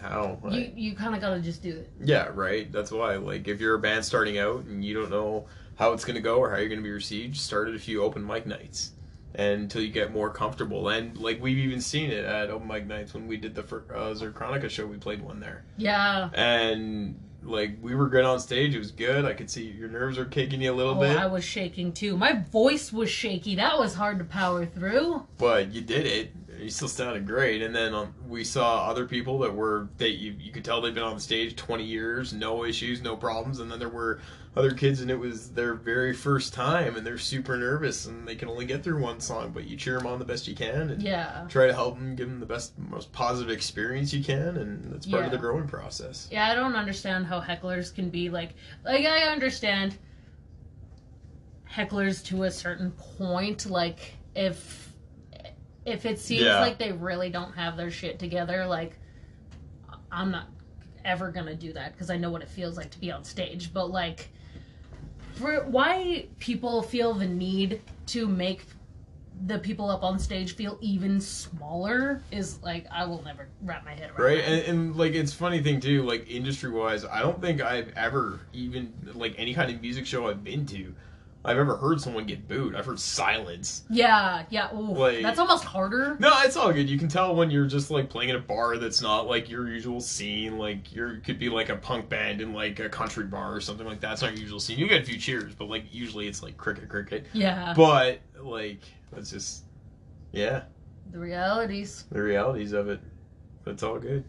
how. 0.00 0.38
I- 0.44 0.48
You 0.56 0.72
you 0.76 0.94
kind 0.96 1.14
of 1.14 1.20
gotta 1.20 1.40
just 1.40 1.62
do 1.62 1.70
it. 1.70 1.90
yeah, 2.02 2.28
right. 2.34 2.70
That's 2.72 2.90
why. 2.90 3.16
Like, 3.16 3.48
if 3.48 3.60
you're 3.60 3.74
a 3.76 3.78
band 3.80 4.04
starting 4.04 4.38
out 4.38 4.64
and 4.64 4.84
you 4.84 4.94
don't 4.94 5.10
know 5.10 5.46
how 5.76 5.92
it's 5.92 6.04
gonna 6.04 6.20
go 6.20 6.38
or 6.38 6.50
how 6.50 6.56
you're 6.58 6.68
gonna 6.68 6.82
be 6.82 6.90
received, 6.90 7.36
start 7.36 7.68
at 7.68 7.74
a 7.74 7.78
few 7.78 8.02
open 8.02 8.26
mic 8.26 8.46
nights, 8.46 8.92
until 9.34 9.82
you 9.82 9.88
get 9.90 10.12
more 10.12 10.30
comfortable. 10.30 10.88
And 10.88 11.16
like 11.18 11.40
we've 11.40 11.58
even 11.58 11.80
seen 11.80 12.10
it 12.10 12.24
at 12.24 12.50
open 12.50 12.66
mic 12.68 12.86
nights 12.86 13.14
when 13.14 13.26
we 13.26 13.36
did 13.36 13.54
the 13.54 13.62
uh, 13.62 14.14
Zerchronica 14.14 14.68
show. 14.70 14.86
We 14.86 14.96
played 14.96 15.22
one 15.22 15.40
there, 15.40 15.64
Yeah. 15.76 16.30
and 16.34 17.18
like 17.42 17.76
we 17.80 17.94
were 17.94 18.08
good 18.08 18.24
on 18.24 18.38
stage. 18.40 18.74
It 18.74 18.78
was 18.78 18.90
good. 18.90 19.24
I 19.24 19.32
could 19.32 19.48
see 19.50 19.64
your 19.64 19.88
nerves 19.88 20.18
were 20.18 20.24
kicking 20.26 20.60
you 20.60 20.72
a 20.72 20.74
little 20.74 20.96
Oh, 20.96 21.00
bit, 21.00 21.16
I 21.16 21.26
was 21.26 21.44
shaking 21.44 21.92
too. 21.92 22.16
My 22.16 22.32
voice 22.52 22.92
was 22.92 23.08
shaky. 23.10 23.54
That 23.56 23.78
was 23.78 23.94
hard 23.94 24.18
to 24.18 24.24
power 24.24 24.66
through. 24.66 25.26
but 25.38 25.72
you 25.72 25.80
did 25.80 26.06
it. 26.06 26.32
You 26.60 26.68
still 26.68 26.88
sounded 26.88 27.26
great. 27.26 27.62
And 27.62 27.74
then 27.74 27.94
um, 27.94 28.14
we 28.28 28.44
saw 28.44 28.84
other 28.86 29.06
people 29.06 29.38
that 29.38 29.54
were 29.54 29.88
that 29.96 30.10
you, 30.10 30.34
you 30.38 30.52
could 30.52 30.62
tell 30.62 30.82
they've 30.82 30.92
been 30.92 31.02
on 31.02 31.14
the 31.14 31.20
stage 31.20 31.56
20 31.56 31.82
years, 31.82 32.34
no 32.34 32.64
issues, 32.66 33.00
no 33.00 33.16
problems. 33.16 33.60
And 33.60 33.70
then 33.72 33.78
there 33.78 33.88
were 33.88 34.20
other 34.56 34.72
kids, 34.72 35.00
and 35.00 35.10
it 35.10 35.18
was 35.18 35.50
their 35.52 35.74
very 35.74 36.12
first 36.12 36.52
time, 36.52 36.96
and 36.96 37.06
they're 37.06 37.18
super 37.18 37.56
nervous, 37.56 38.06
and 38.06 38.26
they 38.26 38.34
can 38.34 38.48
only 38.48 38.64
get 38.64 38.82
through 38.82 39.00
one 39.00 39.20
song. 39.20 39.52
But 39.52 39.68
you 39.68 39.76
cheer 39.76 39.96
them 39.98 40.06
on 40.08 40.18
the 40.18 40.24
best 40.24 40.48
you 40.48 40.56
can, 40.56 40.90
and 40.90 41.00
Yeah. 41.02 41.46
try 41.48 41.66
to 41.68 41.72
help 41.72 41.94
them, 41.96 42.16
give 42.16 42.28
them 42.28 42.40
the 42.40 42.46
best, 42.46 42.76
most 42.76 43.12
positive 43.12 43.50
experience 43.52 44.12
you 44.12 44.24
can, 44.24 44.56
and 44.56 44.92
that's 44.92 45.06
part 45.06 45.24
of 45.24 45.30
the 45.30 45.38
growing 45.38 45.68
process. 45.68 46.28
Yeah, 46.32 46.48
I 46.48 46.54
don't 46.56 46.74
understand 46.74 47.26
how 47.26 47.40
hecklers 47.40 47.94
can 47.94 48.10
be 48.10 48.28
like 48.28 48.54
like 48.84 49.06
I 49.06 49.22
understand 49.30 49.96
hecklers 51.70 52.24
to 52.26 52.42
a 52.44 52.50
certain 52.50 52.90
point 52.92 53.66
like 53.70 54.14
if 54.34 54.92
if 55.86 56.04
it 56.04 56.18
seems 56.18 56.42
Yeah. 56.42 56.60
like 56.60 56.78
they 56.78 56.90
really 56.92 57.30
don't 57.30 57.52
have 57.52 57.76
their 57.76 57.90
shit 57.92 58.18
together 58.18 58.66
like 58.66 58.98
I'm 60.10 60.32
not 60.32 60.48
ever 61.04 61.30
to 61.30 61.54
do 61.54 61.72
that 61.72 61.92
because 61.92 62.10
I 62.10 62.16
know 62.16 62.30
what 62.30 62.42
it 62.42 62.48
feels 62.48 62.76
like 62.76 62.90
to 62.90 62.98
be 62.98 63.12
on 63.12 63.22
stage 63.24 63.72
but 63.72 63.90
like 63.90 64.30
for 65.40 65.64
why 65.64 66.26
people 66.38 66.82
feel 66.82 67.14
the 67.14 67.26
need 67.26 67.80
to 68.06 68.28
make 68.28 68.62
the 69.46 69.58
people 69.58 69.88
up 69.88 70.02
on 70.02 70.18
stage 70.18 70.54
feel 70.54 70.76
even 70.82 71.20
smaller 71.20 72.22
is 72.30 72.62
like 72.62 72.86
I 72.92 73.06
will 73.06 73.22
never 73.22 73.48
wrap 73.62 73.84
my 73.84 73.92
head 73.92 74.10
around 74.10 74.18
Right, 74.18 74.44
and, 74.44 74.62
and 74.66 74.96
like 74.96 75.14
it's 75.14 75.32
funny 75.32 75.62
thing 75.62 75.80
too, 75.80 76.02
like 76.02 76.28
industry 76.30 76.70
wise, 76.70 77.04
I 77.04 77.20
don't 77.20 77.40
think 77.40 77.62
I've 77.62 77.90
ever 77.96 78.40
even 78.52 78.92
like 79.14 79.34
any 79.38 79.54
kind 79.54 79.74
of 79.74 79.80
music 79.80 80.06
show 80.06 80.28
I've 80.28 80.44
been 80.44 80.66
to, 80.66 80.94
I've 81.42 81.56
ever 81.56 81.76
heard 81.78 82.00
someone 82.02 82.26
get 82.26 82.46
booed. 82.46 82.74
I've 82.76 82.84
heard 82.84 83.00
silence. 83.00 83.84
Yeah, 83.88 84.44
yeah. 84.50 84.74
Ooh, 84.74 84.92
Like- 84.94 85.22
that's 85.22 85.38
almost 85.38 85.64
harder. 85.64 86.16
No, 86.20 86.30
it's 86.42 86.54
all 86.56 86.70
good. 86.70 86.88
You 86.90 86.98
can 86.98 87.08
tell 87.08 87.34
when 87.34 87.50
you're 87.50 87.66
just 87.66 87.90
like 87.90 88.10
playing 88.10 88.28
in 88.28 88.36
a 88.36 88.40
bar 88.40 88.76
that's 88.76 89.00
not 89.00 89.26
like 89.26 89.48
your 89.48 89.66
usual 89.66 90.02
scene. 90.02 90.58
Like 90.58 90.94
you're 90.94 91.16
could 91.20 91.38
be 91.38 91.48
like 91.48 91.70
a 91.70 91.76
punk 91.76 92.10
band 92.10 92.42
in 92.42 92.52
like 92.52 92.78
a 92.78 92.90
country 92.90 93.24
bar 93.24 93.54
or 93.54 93.60
something 93.62 93.86
like 93.86 94.00
that. 94.00 94.12
It's 94.12 94.22
not 94.22 94.32
your 94.32 94.40
usual 94.42 94.60
scene. 94.60 94.78
You 94.78 94.86
get 94.86 95.00
a 95.00 95.04
few 95.06 95.18
cheers, 95.18 95.54
but 95.54 95.68
like 95.70 95.84
usually 95.94 96.28
it's 96.28 96.42
like 96.42 96.58
cricket, 96.58 96.90
cricket. 96.90 97.24
Yeah, 97.32 97.72
But 97.74 98.20
like 98.38 98.80
that's 99.10 99.30
just 99.30 99.64
yeah, 100.32 100.64
the 101.10 101.18
realities. 101.18 102.04
the 102.12 102.20
realities 102.22 102.72
of 102.74 102.88
it. 102.90 103.00
But 103.64 103.72
it's 103.72 103.82
all 103.82 103.98
good. 103.98 104.24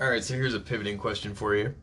All 0.00 0.08
right, 0.08 0.24
so 0.24 0.32
here's 0.34 0.54
a 0.54 0.60
pivoting 0.60 0.96
question 0.98 1.34
for 1.34 1.54
you. 1.54 1.74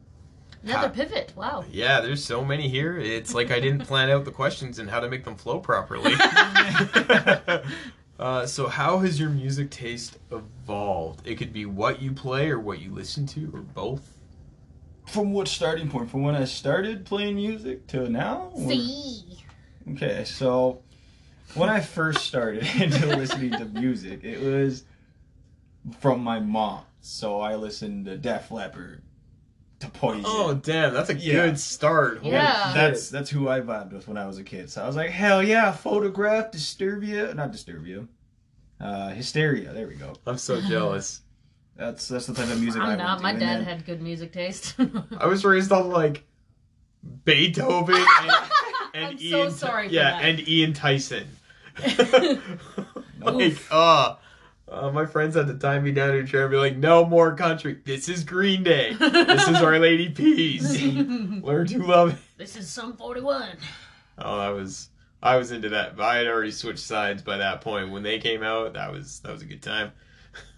Another 0.63 0.87
Ha- 0.87 0.93
pivot. 0.93 1.33
Wow. 1.35 1.65
Yeah, 1.69 2.01
there's 2.01 2.23
so 2.23 2.43
many 2.43 2.69
here. 2.69 2.97
It's 2.97 3.33
like 3.33 3.51
I 3.51 3.59
didn't 3.59 3.85
plan 3.85 4.09
out 4.09 4.25
the 4.25 4.31
questions 4.31 4.79
and 4.79 4.89
how 4.89 4.99
to 4.99 5.09
make 5.09 5.25
them 5.25 5.35
flow 5.35 5.59
properly. 5.59 6.13
uh, 8.19 8.45
so, 8.45 8.67
how 8.67 8.99
has 8.99 9.19
your 9.19 9.29
music 9.29 9.69
taste 9.69 10.17
evolved? 10.31 11.27
It 11.27 11.35
could 11.35 11.53
be 11.53 11.65
what 11.65 12.01
you 12.01 12.11
play 12.13 12.49
or 12.49 12.59
what 12.59 12.79
you 12.79 12.91
listen 12.93 13.25
to 13.27 13.51
or 13.53 13.61
both. 13.61 14.09
From 15.05 15.33
what 15.33 15.49
starting 15.49 15.89
point? 15.89 16.09
From 16.09 16.23
when 16.23 16.35
I 16.35 16.45
started 16.45 17.05
playing 17.05 17.35
music 17.35 17.87
to 17.87 18.09
now? 18.09 18.49
Or- 18.53 18.69
See. 18.69 19.37
Okay, 19.91 20.23
so 20.23 20.81
when 21.55 21.69
I 21.69 21.81
first 21.81 22.25
started 22.25 22.65
into 22.79 23.05
listening 23.17 23.51
to 23.51 23.65
music, 23.65 24.23
it 24.23 24.41
was 24.41 24.85
from 25.99 26.23
my 26.23 26.39
mom. 26.39 26.83
So 27.01 27.41
I 27.41 27.55
listened 27.55 28.05
to 28.05 28.15
Def 28.17 28.49
Leppard, 28.49 29.01
to 29.83 29.89
Poison. 29.91 30.23
Oh, 30.25 30.53
damn, 30.53 30.93
that's 30.93 31.09
a 31.09 31.15
Yeah. 31.15 31.33
good 31.33 31.59
start. 31.59 32.19
Holy 32.19 32.31
Yeah. 32.33 32.65
shit. 32.67 32.73
That's 32.75 33.09
that's 33.09 33.29
who 33.29 33.47
I 33.49 33.61
vibed 33.61 33.93
with 33.93 34.07
when 34.07 34.17
I 34.17 34.25
was 34.25 34.37
a 34.37 34.43
kid. 34.43 34.69
So 34.69 34.83
I 34.83 34.87
was 34.87 34.95
like, 34.95 35.09
hell 35.11 35.41
yeah, 35.43 35.71
photograph, 35.71 36.51
Disturbia, 36.51 37.33
not 37.35 37.51
Disturbia, 37.51 38.07
uh, 38.81 39.09
Hysteria. 39.09 39.73
There 39.73 39.87
we 39.87 39.95
go. 39.95 40.13
I'm 40.25 40.37
so 40.37 40.59
jealous. 40.67 41.21
That's 41.75 42.07
that's 42.07 42.27
the 42.27 42.33
type 42.33 42.49
of 42.51 42.59
music 42.61 42.81
I 42.81 42.83
I'm 42.83 42.89
went 42.89 42.99
not. 43.01 43.17
to. 43.17 43.23
My 43.23 43.31
dad 43.33 43.39
then- 43.59 43.63
had 43.65 43.85
good 43.85 44.01
music 44.01 44.31
taste. 44.33 44.75
I 45.17 45.25
was 45.27 45.43
raised 45.45 45.71
on 45.71 45.89
like 45.89 46.23
Beethoven 47.25 47.95
and, 47.95 48.31
and 48.93 49.05
I'm 49.05 49.17
so 49.17 49.23
Ian. 49.23 49.51
sorry 49.51 49.87
for 49.87 49.93
yeah, 49.93 50.11
that. 50.11 50.23
and 50.23 50.47
Ian 50.47 50.73
Tyson. 50.73 51.27
like, 53.19 53.57
uh, 53.71 54.15
uh, 54.73 54.91
my 54.91 55.05
friends 55.05 55.35
had 55.35 55.47
to 55.47 55.53
tie 55.55 55.79
me 55.79 55.91
down 55.91 56.09
to 56.13 56.19
a 56.19 56.25
chair 56.25 56.43
and 56.43 56.51
be 56.51 56.57
like, 56.57 56.77
"No 56.77 57.05
more 57.05 57.35
country. 57.35 57.79
This 57.85 58.09
is 58.09 58.23
Green 58.23 58.63
Day. 58.63 58.93
This 58.93 59.47
is 59.47 59.61
Our 59.61 59.79
Lady 59.79 60.09
Peace. 60.09 60.81
Learn 61.43 61.67
to 61.67 61.79
love." 61.83 62.13
It. 62.13 62.19
this 62.37 62.55
is 62.55 62.69
Sum 62.69 62.95
41. 62.97 63.57
Oh, 64.19 64.37
I 64.39 64.49
was. 64.49 64.89
I 65.21 65.37
was 65.37 65.51
into 65.51 65.69
that. 65.69 65.99
I 65.99 66.17
had 66.17 66.27
already 66.27 66.51
switched 66.51 66.79
sides 66.79 67.21
by 67.21 67.37
that 67.37 67.61
point. 67.61 67.91
When 67.91 68.03
they 68.03 68.19
came 68.19 68.43
out, 68.43 68.73
that 68.73 68.91
was 68.91 69.19
that 69.21 69.31
was 69.31 69.41
a 69.41 69.45
good 69.45 69.61
time. 69.61 69.91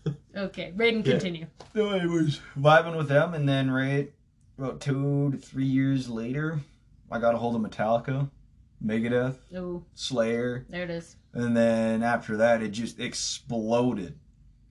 Okay, 0.38 0.72
Raiden, 0.76 1.04
Yeah. 1.06 1.14
continue. 1.14 1.48
So 1.74 1.90
I 1.90 2.06
was 2.06 2.40
vibing 2.60 2.96
with 2.96 3.08
them, 3.08 3.34
and 3.34 3.48
then 3.50 3.72
right 3.72 4.12
about 4.60 4.80
two 4.80 5.32
to 5.32 5.38
three 5.38 5.66
years 5.66 6.08
later, 6.10 6.60
I 7.12 7.20
got 7.20 7.34
a 7.34 7.38
hold 7.38 7.56
of 7.56 7.62
Metallica, 7.72 8.30
Megadeth, 8.84 9.38
Oh, 9.56 9.84
Slayer, 9.94 10.66
there 10.70 10.84
it 10.84 10.90
is. 10.90 11.16
and 11.34 11.56
then 11.56 12.04
after 12.04 12.38
that, 12.38 12.62
it 12.62 12.70
just 12.70 13.00
exploded. 13.00 14.18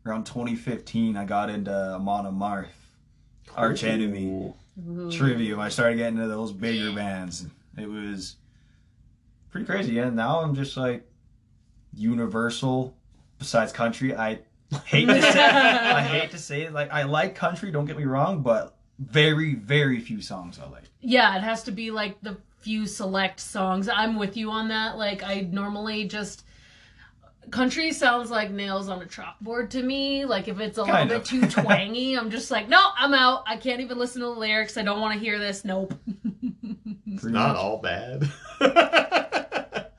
Around 0.07 0.25
2015, 0.27 1.17
I 1.17 1.25
got 1.25 1.49
into 1.51 1.73
Amon 1.73 2.27
Amarth, 2.27 2.67
Arch 3.57 3.85
Enemy, 3.85 4.27
Ooh. 4.27 4.55
Ooh. 4.91 5.11
Trivium. 5.11 5.59
I 5.61 5.69
started 5.71 5.97
getting 5.97 6.17
into 6.19 6.29
those 6.29 6.53
bigger 6.53 6.93
bands. 6.93 7.47
It 7.79 7.89
was 7.89 8.37
pretty 9.51 9.65
crazy. 9.67 9.99
And 9.99 10.15
now 10.17 10.41
I'm 10.41 10.55
just 10.55 10.77
like 10.77 11.09
universal. 11.93 12.97
Besides 13.39 13.73
country, 13.73 14.15
I 14.15 14.41
hate 14.85 15.07
to 15.07 15.23
say 15.23 15.41
I 15.41 16.03
hate 16.03 16.31
to 16.33 16.39
say 16.39 16.63
it. 16.63 16.73
Like 16.73 16.91
I 16.93 17.03
like 17.05 17.35
country. 17.35 17.71
Don't 17.71 17.85
get 17.87 17.97
me 17.97 18.05
wrong, 18.05 18.43
but 18.43 18.77
very 18.99 19.55
very 19.55 20.01
few 20.01 20.21
songs 20.21 20.59
I 20.63 20.69
like. 20.71 20.85
Yeah, 21.01 21.37
it 21.37 21.43
has 21.43 21.65
to 21.65 21.73
be 21.73 21.91
like 21.91 22.21
the 22.23 22.37
few 22.65 22.87
select 22.87 23.39
songs. 23.41 23.89
I'm 23.91 24.17
with 24.19 24.37
you 24.39 24.51
on 24.51 24.69
that. 24.69 24.97
Like 24.97 25.23
I 25.23 25.43
normally 25.53 26.07
just 26.09 26.45
country 27.51 27.93
sounds 27.93 28.31
like 28.31 28.51
nails 28.51 28.89
on 28.89 29.03
a 29.03 29.05
chalkboard 29.05 29.69
to 29.71 29.83
me. 29.83 30.25
Like 30.25 30.49
if 30.49 30.59
it's 30.61 30.79
a 30.79 30.85
Kind 30.85 31.11
little 31.11 31.23
of. 31.23 31.31
bit 31.31 31.51
too 31.53 31.61
twangy, 31.63 32.17
I'm 32.17 32.31
just 32.31 32.51
like, 32.51 32.71
no, 32.71 32.81
I'm 32.97 33.13
out. 33.13 33.45
I 33.47 33.59
can't 33.59 33.81
even 33.83 33.99
listen 33.99 34.23
to 34.23 34.29
the 34.29 34.33
lyrics. 34.33 34.79
I 34.79 34.83
don't 34.83 35.01
want 35.01 35.13
to 35.13 35.21
hear 35.25 35.39
this. 35.39 35.63
Nope. 35.65 35.93
It's 37.07 37.25
not 37.25 37.55
all 37.57 37.79
bad. 37.79 38.29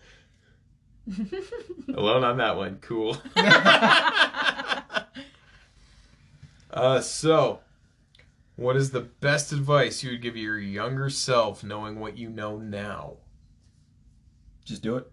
Alone 1.93 2.23
on 2.23 2.37
that 2.37 2.57
one. 2.57 2.79
Cool. 2.81 3.15
uh, 6.71 6.99
so, 7.01 7.59
what 8.55 8.75
is 8.75 8.91
the 8.91 9.01
best 9.01 9.51
advice 9.51 10.03
you 10.03 10.11
would 10.11 10.21
give 10.21 10.37
your 10.37 10.57
younger 10.57 11.09
self 11.09 11.63
knowing 11.63 11.99
what 11.99 12.17
you 12.17 12.29
know 12.29 12.57
now? 12.57 13.17
just 14.65 14.81
do 14.81 14.97
it. 14.97 15.09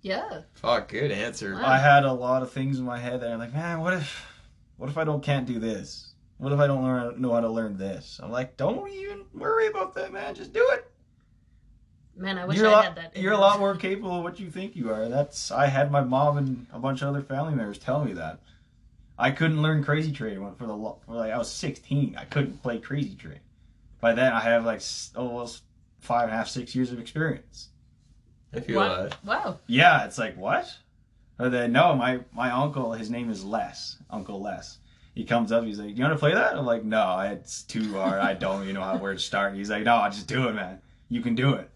Yeah. 0.00 0.40
Fuck, 0.54 0.88
good 0.88 1.12
answer. 1.12 1.54
Wow. 1.54 1.66
I 1.66 1.78
had 1.78 2.04
a 2.04 2.12
lot 2.12 2.42
of 2.42 2.50
things 2.50 2.78
in 2.78 2.84
my 2.84 2.98
head 2.98 3.20
that 3.20 3.30
I'm 3.30 3.38
like, 3.38 3.52
man, 3.52 3.80
what 3.80 3.94
if, 3.94 4.26
what 4.76 4.88
if 4.88 4.96
I 4.96 5.04
don't 5.04 5.22
can't 5.22 5.46
do 5.46 5.58
this? 5.58 6.14
What 6.38 6.52
if 6.52 6.58
I 6.58 6.66
don't 6.66 6.82
learn, 6.82 7.20
know 7.20 7.32
how 7.34 7.40
to 7.40 7.48
learn 7.48 7.76
this? 7.76 8.20
I'm 8.22 8.30
like, 8.30 8.56
don't 8.56 8.88
even 8.90 9.24
worry 9.34 9.66
about 9.66 9.94
that, 9.94 10.12
man. 10.12 10.34
Just 10.34 10.52
do 10.52 10.66
it. 10.72 10.90
Man, 12.16 12.38
I 12.38 12.46
wish 12.46 12.56
you're 12.56 12.66
a 12.66 12.70
I 12.70 12.72
lot, 12.72 12.84
had 12.84 12.96
that. 12.96 13.16
You're 13.16 13.32
a 13.32 13.38
lot 13.38 13.60
more 13.60 13.76
capable 13.76 14.18
of 14.18 14.24
what 14.24 14.40
you 14.40 14.50
think 14.50 14.74
you 14.74 14.90
are. 14.90 15.08
That's 15.08 15.50
I 15.52 15.66
had 15.66 15.92
my 15.92 16.00
mom 16.02 16.38
and 16.38 16.66
a 16.72 16.78
bunch 16.78 17.02
of 17.02 17.08
other 17.08 17.22
family 17.22 17.54
members 17.54 17.78
tell 17.78 18.04
me 18.04 18.12
that. 18.14 18.40
I 19.18 19.30
couldn't 19.32 19.60
learn 19.62 19.82
Crazy 19.82 20.12
Train 20.12 20.36
for 20.56 20.66
the 20.66 20.74
for 21.06 21.14
like 21.14 21.32
I 21.32 21.38
was 21.38 21.50
16. 21.50 22.16
I 22.16 22.24
couldn't 22.24 22.62
play 22.62 22.78
Crazy 22.78 23.14
Train. 23.16 23.40
By 24.00 24.12
then, 24.14 24.32
I 24.32 24.40
have 24.40 24.64
like 24.64 24.76
s- 24.76 25.10
almost 25.16 25.64
five 26.00 26.24
and 26.24 26.32
a 26.32 26.36
half, 26.36 26.48
six 26.48 26.74
years 26.74 26.92
of 26.92 27.00
experience. 27.00 27.68
I 28.54 28.60
feel 28.60 28.78
Wow. 28.78 29.02
that. 29.02 29.24
wow. 29.24 29.58
Yeah, 29.66 30.04
it's 30.04 30.18
like 30.18 30.36
what? 30.36 30.72
But 31.36 31.50
then 31.50 31.72
no, 31.72 31.94
my 31.94 32.20
my 32.32 32.50
uncle, 32.50 32.92
his 32.92 33.10
name 33.10 33.28
is 33.30 33.44
Les, 33.44 33.96
Uncle 34.10 34.40
Les. 34.40 34.78
He 35.14 35.24
comes 35.24 35.50
up, 35.50 35.64
he's 35.64 35.80
like, 35.80 35.96
"You 35.96 36.04
want 36.04 36.14
to 36.14 36.18
play 36.18 36.32
that?" 36.34 36.56
I'm 36.56 36.64
like, 36.64 36.84
"No, 36.84 37.18
it's 37.20 37.62
too 37.64 37.94
hard. 37.94 38.20
I 38.20 38.34
don't 38.34 38.62
even 38.62 38.74
know 38.76 38.82
how 38.82 38.98
where 38.98 39.14
to 39.14 39.18
start." 39.18 39.54
He's 39.54 39.68
like, 39.70 39.82
"No, 39.82 40.06
just 40.10 40.28
do 40.28 40.46
it, 40.48 40.52
man. 40.54 40.80
You 41.08 41.20
can 41.22 41.34
do 41.34 41.54
it. 41.54 41.68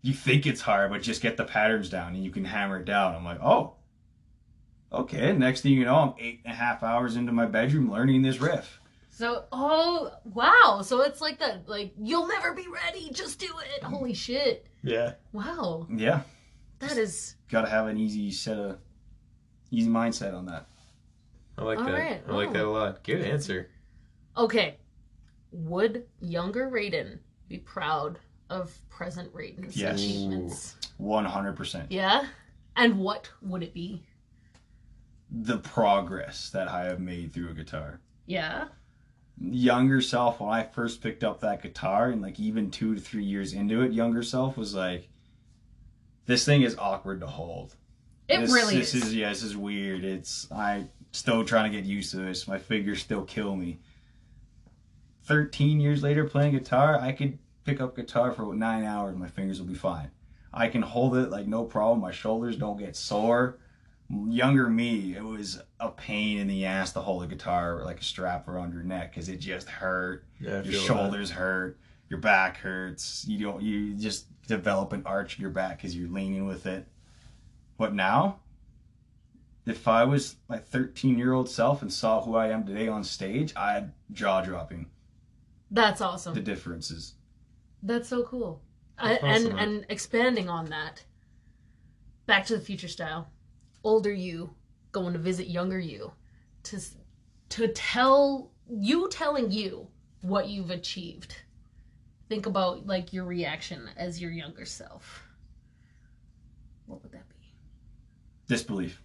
You 0.00 0.14
think 0.14 0.46
it's 0.46 0.62
hard, 0.62 0.90
but 0.90 1.02
just 1.02 1.20
get 1.20 1.36
the 1.36 1.44
patterns 1.44 1.90
down 1.90 2.14
and 2.14 2.24
you 2.24 2.30
can 2.30 2.46
hammer 2.46 2.78
it 2.78 2.86
down." 2.86 3.14
I'm 3.14 3.24
like, 3.26 3.40
"Oh, 3.42 3.74
okay." 4.92 5.32
Next 5.32 5.60
thing 5.62 5.72
you 5.72 5.84
know, 5.84 5.94
I'm 5.96 6.14
eight 6.18 6.40
and 6.44 6.52
a 6.52 6.56
half 6.56 6.82
hours 6.82 7.16
into 7.16 7.32
my 7.32 7.46
bedroom 7.46 7.90
learning 7.90 8.22
this 8.22 8.40
riff. 8.40 8.80
So, 9.10 9.44
oh, 9.52 10.10
wow. 10.24 10.80
So 10.82 11.02
it's 11.02 11.20
like 11.20 11.38
that. 11.40 11.68
Like, 11.68 11.92
you'll 12.00 12.26
never 12.26 12.54
be 12.54 12.66
ready. 12.68 13.10
Just 13.12 13.38
do 13.38 13.46
it. 13.76 13.82
Holy 13.84 14.14
shit. 14.14 14.66
Yeah. 14.82 15.14
Wow. 15.32 15.86
Yeah, 15.94 16.22
That 16.80 16.96
is. 16.96 17.36
got 17.50 17.62
to 17.62 17.68
have 17.70 17.86
an 17.86 17.98
easy 17.98 18.30
set 18.32 18.58
of 18.58 18.78
easy 19.70 19.88
mindset 19.90 20.34
on 20.34 20.46
that. 20.46 20.66
I 21.58 21.62
like 21.64 21.78
All 21.78 21.84
that. 21.84 21.92
right. 21.92 22.22
I 22.26 22.32
like 22.32 22.48
Oh. 22.48 22.52
that 22.54 22.64
a 22.64 22.70
lot. 22.70 23.04
Good 23.04 23.20
answer. 23.20 23.68
Okay. 24.36 24.78
Would 25.52 26.06
younger 26.20 26.70
Raiden 26.70 27.18
be 27.48 27.58
proud 27.58 28.18
of 28.48 28.74
present 28.88 29.32
Raiden's 29.34 29.76
Yes. 29.76 30.00
achievements? 30.00 30.76
One 30.96 31.26
hundred 31.26 31.54
percent. 31.56 31.92
Yeah? 31.92 32.26
And 32.76 32.98
what 32.98 33.30
would 33.42 33.62
it 33.62 33.74
be? 33.74 34.02
The 35.34 35.58
progress 35.58 36.50
that 36.50 36.68
I 36.68 36.84
have 36.84 37.00
made 37.00 37.32
through 37.32 37.50
a 37.50 37.54
guitar. 37.54 38.00
Yeah? 38.26 38.66
younger 39.40 40.00
self 40.00 40.40
when 40.40 40.50
I 40.50 40.62
first 40.62 41.02
picked 41.02 41.24
up 41.24 41.40
that 41.40 41.62
guitar 41.62 42.10
and 42.10 42.22
like 42.22 42.38
even 42.38 42.70
two 42.70 42.94
to 42.94 43.00
three 43.00 43.24
years 43.24 43.52
into 43.52 43.82
it, 43.82 43.92
younger 43.92 44.22
self 44.22 44.56
was 44.56 44.74
like, 44.74 45.08
"This 46.26 46.44
thing 46.44 46.62
is 46.62 46.76
awkward 46.78 47.20
to 47.20 47.26
hold. 47.26 47.74
It 48.28 48.40
this, 48.40 48.52
really 48.52 48.76
this 48.76 48.94
is. 48.94 49.14
yeah, 49.14 49.30
this 49.30 49.42
is 49.42 49.56
weird. 49.56 50.04
It's 50.04 50.50
I 50.52 50.86
still 51.12 51.44
trying 51.44 51.70
to 51.70 51.76
get 51.76 51.86
used 51.86 52.12
to 52.12 52.18
this. 52.18 52.46
My 52.46 52.58
fingers 52.58 53.00
still 53.00 53.24
kill 53.24 53.56
me." 53.56 53.80
Thirteen 55.24 55.80
years 55.80 56.02
later, 56.02 56.24
playing 56.24 56.52
guitar, 56.52 56.98
I 56.98 57.12
could 57.12 57.38
pick 57.64 57.80
up 57.80 57.96
guitar 57.96 58.32
for 58.32 58.54
nine 58.54 58.84
hours. 58.84 59.16
My 59.16 59.28
fingers 59.28 59.60
will 59.60 59.68
be 59.68 59.74
fine. 59.74 60.10
I 60.52 60.68
can 60.68 60.82
hold 60.82 61.16
it 61.16 61.30
like 61.30 61.46
no 61.46 61.64
problem. 61.64 62.00
My 62.00 62.10
shoulders 62.12 62.56
don't 62.56 62.78
get 62.78 62.96
sore. 62.96 63.58
Younger 64.12 64.68
me, 64.68 65.16
it 65.16 65.24
was 65.24 65.60
a 65.80 65.88
pain 65.90 66.38
in 66.38 66.46
the 66.46 66.66
ass 66.66 66.92
to 66.92 67.00
hold 67.00 67.22
a 67.22 67.26
guitar 67.26 67.82
like 67.82 68.00
a 68.00 68.04
strap 68.04 68.46
around 68.46 68.74
your 68.74 68.82
neck 68.82 69.10
because 69.10 69.28
it 69.30 69.38
just 69.38 69.68
hurt 69.68 70.26
Yeah, 70.38 70.62
your 70.62 70.64
feel 70.64 70.82
shoulders 70.82 71.30
hurt, 71.30 71.78
your 72.10 72.18
back 72.20 72.58
hurts. 72.58 73.24
You 73.26 73.38
don't 73.38 73.62
you 73.62 73.94
just 73.94 74.26
develop 74.46 74.92
an 74.92 75.02
arch 75.06 75.38
in 75.38 75.42
your 75.42 75.50
back 75.50 75.78
because 75.78 75.96
you're 75.96 76.10
leaning 76.10 76.46
with 76.46 76.66
it. 76.66 76.86
But 77.78 77.94
now, 77.94 78.40
if 79.64 79.88
I 79.88 80.04
was 80.04 80.36
my 80.46 80.58
13 80.58 81.16
year 81.16 81.32
old 81.32 81.48
self 81.48 81.80
and 81.80 81.90
saw 81.90 82.20
who 82.22 82.34
I 82.36 82.48
am 82.48 82.66
today 82.66 82.88
on 82.88 83.04
stage, 83.04 83.54
I'd 83.56 83.92
jaw 84.12 84.42
dropping 84.42 84.90
That's 85.70 86.02
awesome. 86.02 86.34
the 86.34 86.40
differences. 86.40 87.14
That's 87.82 88.08
so 88.10 88.24
cool. 88.24 88.60
I, 88.98 89.12
That's 89.14 89.22
and 89.24 89.46
awesome. 89.46 89.58
and 89.58 89.86
expanding 89.88 90.50
on 90.50 90.66
that, 90.66 91.02
Back 92.26 92.44
to 92.46 92.54
the 92.56 92.60
Future 92.62 92.88
style, 92.88 93.30
older 93.84 94.12
you 94.12 94.54
going 94.92 95.12
to 95.12 95.18
visit 95.18 95.48
younger 95.48 95.78
you, 95.78 96.12
to 96.64 96.80
to 97.50 97.68
tell 97.68 98.50
you 98.68 99.08
telling 99.10 99.50
you 99.50 99.86
what 100.22 100.48
you've 100.48 100.70
achieved. 100.70 101.36
Think 102.28 102.46
about 102.46 102.86
like 102.86 103.12
your 103.12 103.24
reaction 103.24 103.90
as 103.96 104.20
your 104.20 104.30
younger 104.30 104.64
self. 104.64 105.22
What 106.86 107.02
would 107.02 107.12
that 107.12 107.28
be? 107.28 107.34
Disbelief. 108.48 109.00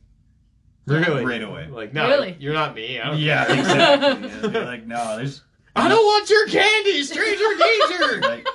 Really? 0.86 1.26
Right 1.26 1.44
away. 1.44 1.68
Like, 1.68 1.94
no, 1.94 2.08
Really? 2.08 2.38
you're 2.40 2.54
not 2.54 2.74
me. 2.74 3.00
I 3.00 3.08
don't 3.10 3.20
Yeah, 3.20 3.46
care. 3.46 3.60
exactly. 3.60 4.30
Yeah, 4.42 4.48
they're 4.48 4.66
like, 4.66 4.86
no, 4.88 5.18
there's 5.18 5.42
I 5.76 5.90
don't 5.90 6.04
want 6.06 6.30
your 6.30 6.48
candy, 6.48 7.04
stranger 7.04 7.44
danger. 7.60 8.22
like, 8.22 8.48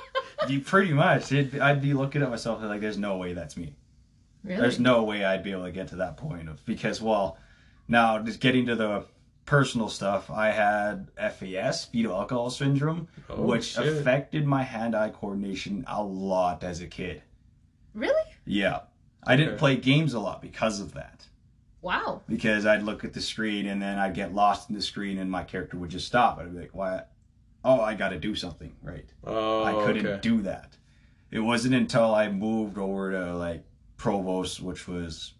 you 0.49 0.59
pretty 0.61 0.93
much. 0.93 1.31
It, 1.31 1.61
I'd 1.61 1.81
be 1.81 1.93
looking 1.93 2.21
at 2.23 2.29
myself 2.29 2.59
and 2.59 2.69
like, 2.69 2.81
there's 2.81 2.97
no 2.97 3.17
way 3.17 3.33
that's 3.33 3.55
me. 3.55 3.75
Really? 4.43 4.59
There's 4.61 4.79
no 4.79 5.03
way 5.03 5.23
I'd 5.23 5.43
be 5.43 5.51
able 5.51 5.63
to 5.65 5.71
get 5.71 5.87
to 5.89 5.95
that 5.97 6.17
point 6.17 6.49
of 6.49 6.63
because 6.65 7.01
well, 7.01 7.37
now 7.87 8.19
just 8.19 8.39
getting 8.39 8.65
to 8.67 8.75
the 8.75 9.05
personal 9.45 9.89
stuff, 9.89 10.29
I 10.29 10.51
had 10.51 11.09
FAS, 11.17 11.85
fetal 11.85 12.13
alcohol 12.15 12.49
syndrome, 12.49 13.07
Oh, 13.29 13.41
which 13.41 13.73
shit. 13.73 13.85
affected 13.87 14.45
my 14.45 14.63
hand-eye 14.63 15.09
coordination 15.09 15.83
a 15.87 16.01
lot 16.03 16.63
as 16.63 16.81
a 16.81 16.87
kid. 16.87 17.21
really? 17.93 18.13
Yeah, 18.45 18.81
I 19.25 19.35
didn't 19.37 19.57
play 19.57 19.77
games 19.77 20.13
a 20.13 20.19
lot 20.19 20.41
because 20.41 20.79
of 20.81 20.93
that. 20.95 21.25
Wow. 21.81 22.21
Because 22.27 22.65
I'd 22.65 22.83
look 22.83 23.03
at 23.05 23.13
the 23.13 23.21
screen 23.21 23.67
and 23.67 23.81
then 23.81 23.97
I'd 23.97 24.13
get 24.13 24.33
lost 24.33 24.69
in 24.69 24.75
the 24.75 24.81
screen 24.81 25.17
and 25.17 25.29
my 25.31 25.43
character 25.43 25.77
would 25.77 25.89
just 25.89 26.07
stop. 26.07 26.39
I'd 26.39 26.53
be 26.53 26.59
like, 26.61 26.73
"Why? 26.73 27.03
Oh, 27.63 27.79
I 27.81 27.93
got 27.95 28.09
to 28.09 28.19
do 28.19 28.35
something, 28.35 28.73
right?" 28.81 29.05
Oh, 29.25 29.63
I 29.63 29.85
couldn't 29.85 30.05
okay. 30.05 30.19
do 30.21 30.41
that. 30.43 30.77
It 31.31 31.39
wasn't 31.39 31.75
until 31.75 32.13
I 32.15 32.29
moved 32.29 32.77
over 32.77 33.11
to 33.11 33.35
like 33.35 33.63
Provost, 34.03 34.59
which 34.61 34.85
was 34.85 35.33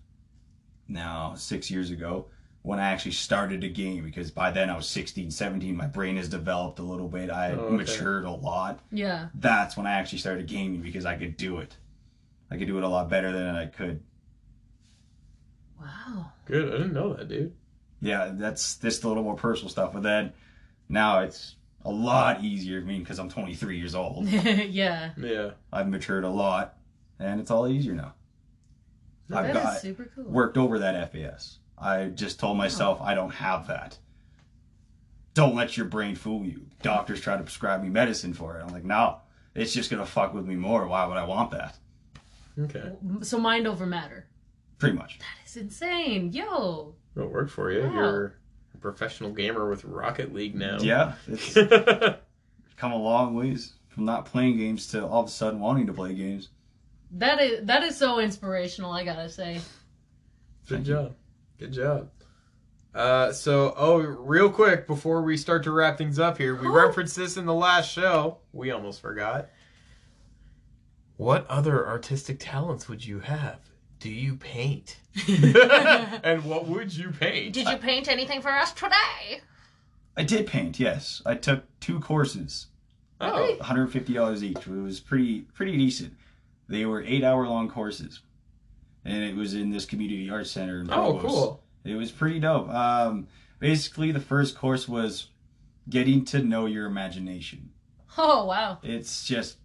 now 0.88 1.34
six 1.36 1.70
years 1.70 1.92
ago, 1.92 2.28
when 2.62 2.80
I 2.80 2.84
actually 2.92 3.12
started 3.12 3.62
a 3.66 3.68
game 3.68 4.06
because 4.06 4.32
by 4.32 4.52
then 4.52 4.70
I 4.70 4.76
was 4.78 4.88
16, 4.88 5.32
17. 5.32 5.76
My 5.76 5.86
brain 5.86 6.16
has 6.16 6.30
developed 6.30 6.80
a 6.80 6.84
little 6.84 7.10
bit. 7.10 7.30
I 7.30 7.52
Oh, 7.52 7.56
okay. 7.60 7.76
matured 7.76 8.24
a 8.24 8.32
lot. 8.32 8.80
Yeah. 8.90 9.28
That's 9.36 9.76
when 9.76 9.86
I 9.86 9.92
actually 9.96 10.20
started 10.20 10.48
gaming 10.48 10.82
because 10.82 11.06
I 11.06 11.18
could 11.18 11.36
do 11.36 11.58
it. 11.58 11.76
I 12.50 12.56
could 12.58 12.68
do 12.68 12.78
it 12.78 12.86
a 12.86 12.88
lot 12.88 13.10
better 13.10 13.34
than 13.34 13.54
I 13.54 13.66
could. 13.66 14.02
Wow. 15.82 16.32
Good. 16.46 16.70
I 16.74 16.78
didn't 16.78 16.94
know 16.94 17.14
that, 17.16 17.28
dude. 17.28 17.52
Yeah, 18.02 18.32
that's 18.34 18.78
just 18.78 19.04
a 19.04 19.10
little 19.10 19.24
more 19.24 19.36
personal 19.36 19.70
stuff. 19.70 19.92
But 19.92 20.04
then 20.04 20.32
now 20.88 21.20
it's 21.20 21.58
a 21.84 21.92
lot 21.92 22.46
easier. 22.46 22.80
I 22.80 22.84
mean, 22.86 23.02
because 23.02 23.20
I'm 23.20 23.28
23 23.30 23.78
years 23.78 23.94
old, 23.94 24.26
yeah. 24.30 25.12
Yeah. 25.18 25.52
I've 25.74 25.90
matured 25.90 26.24
a 26.24 26.30
lot, 26.30 26.78
and 27.20 27.42
it's 27.42 27.52
all 27.52 27.68
easier 27.68 27.94
now. 27.94 28.14
I've 29.36 29.54
got 29.54 29.80
super 29.80 30.10
cool. 30.16 30.26
worked 30.26 30.58
over 30.58 30.80
that 30.80 31.12
FAS. 31.12 31.60
I 31.78 32.06
just 32.06 32.40
told 32.40 32.58
myself 32.58 33.02
I 33.02 33.14
don't 33.14 33.32
have 33.34 33.68
that. 33.68 33.98
Don't 35.34 35.56
let 35.56 35.76
your 35.76 35.88
brain 35.88 36.16
fool 36.16 36.46
you. 36.46 36.68
Doctors 36.82 37.20
try 37.20 37.36
to 37.36 37.44
prescribe 37.44 37.82
me 37.82 37.90
medicine 37.90 38.34
for 38.34 38.58
it. 38.58 38.64
I'm 38.64 38.72
like, 38.72 38.84
no, 38.84 39.18
it's 39.56 39.74
just 39.74 39.90
gonna 39.90 40.06
fuck 40.06 40.34
with 40.34 40.46
me 40.46 40.56
more. 40.56 40.88
Why 40.88 41.06
would 41.06 41.18
I 41.18 41.26
want 41.26 41.52
that? 41.52 41.78
Okay. 42.60 42.92
So 43.22 43.40
mind 43.40 43.68
over 43.68 43.86
matter. 43.86 44.28
Pretty 44.78 44.96
much. 44.96 45.20
That 45.20 45.48
is 45.48 45.58
insane. 45.58 46.32
Yo. 46.32 46.96
It'll 47.16 47.30
work 47.30 47.50
for 47.50 47.72
you. 47.72 47.82
Wow. 47.84 47.94
You're 47.94 48.36
a 48.74 48.78
professional 48.78 49.32
gamer 49.32 49.70
with 49.70 49.84
Rocket 49.86 50.34
League 50.34 50.56
now. 50.56 50.78
Yeah, 50.80 51.14
it's 51.28 51.54
come 52.78 52.92
a 52.92 52.98
long 52.98 53.36
ways 53.36 53.74
from 53.88 54.06
not 54.06 54.26
playing 54.26 54.58
games 54.58 54.88
to 54.88 55.06
all 55.06 55.22
of 55.22 55.28
a 55.28 55.32
sudden 55.32 55.60
wanting 55.60 55.88
to 55.88 55.94
play 55.94 56.14
games. 56.14 56.50
That 57.14 57.40
is 57.42 57.66
that 57.66 57.84
is 57.84 57.98
so 57.98 58.20
inspirational, 58.20 58.92
I 58.92 59.04
gotta 59.04 59.30
say. 59.30 59.60
Thank 60.66 60.88
you. 60.88 60.94
job. 60.94 61.16
Good 61.60 61.74
job. 61.74 62.10
Uh, 62.96 63.32
so, 63.32 63.74
oh, 63.76 63.98
real 63.98 64.50
quick 64.52 64.86
before 64.88 65.22
we 65.24 65.36
start 65.36 65.64
to 65.64 65.72
wrap 65.72 65.98
things 65.98 66.20
up 66.20 66.38
here, 66.38 66.56
we 66.56 66.68
Oh. 66.68 66.72
referenced 66.74 67.16
this 67.16 67.38
in 67.38 67.46
the 67.46 67.54
last 67.54 67.92
show. 67.92 68.38
We 68.52 68.70
almost 68.72 69.02
forgot. 69.02 69.50
What 71.18 71.46
other 71.48 71.88
artistic 71.88 72.38
talents 72.40 72.88
would 72.90 73.06
you 73.06 73.20
have? 73.22 73.60
Do 74.00 74.10
you 74.10 74.36
paint? 74.36 74.98
and 75.28 76.44
what 76.44 76.68
would 76.68 76.96
you 76.96 77.10
paint? 77.12 77.54
Did 77.54 77.68
you 77.68 77.78
paint 77.78 78.08
anything 78.08 78.42
for 78.42 78.52
us 78.52 78.74
today? 78.74 79.42
I 80.18 80.24
did 80.24 80.46
paint, 80.48 80.80
yes. 80.80 81.22
I 81.26 81.36
took 81.36 81.64
two 81.80 82.00
courses, 82.00 82.68
Oh, 83.22 83.56
$150 83.62 84.44
each. 84.44 84.58
It 84.58 84.68
was 84.68 85.00
pretty 85.00 85.42
pretty 85.54 85.78
decent. 85.78 86.14
They 86.68 86.86
were 86.86 87.02
eight 87.04 87.24
hour 87.24 87.48
long 87.48 87.70
courses, 87.70 88.22
and 89.06 89.24
it 89.24 89.36
was 89.36 89.54
in 89.54 89.70
this 89.72 89.86
community 89.86 90.30
arts 90.30 90.52
center. 90.52 90.80
In 90.82 90.90
oh, 90.92 91.20
cool. 91.20 91.64
It 91.84 91.96
was 91.96 92.12
pretty 92.12 92.40
dope. 92.40 92.70
Um, 92.70 93.28
basically, 93.60 94.12
the 94.12 94.20
first 94.20 94.58
course 94.58 94.88
was 94.88 95.28
getting 95.90 96.24
to 96.26 96.42
know 96.42 96.66
your 96.66 96.86
imagination. 96.86 97.70
Oh 98.18 98.46
wow. 98.46 98.78
It's 98.84 99.26
just 99.26 99.58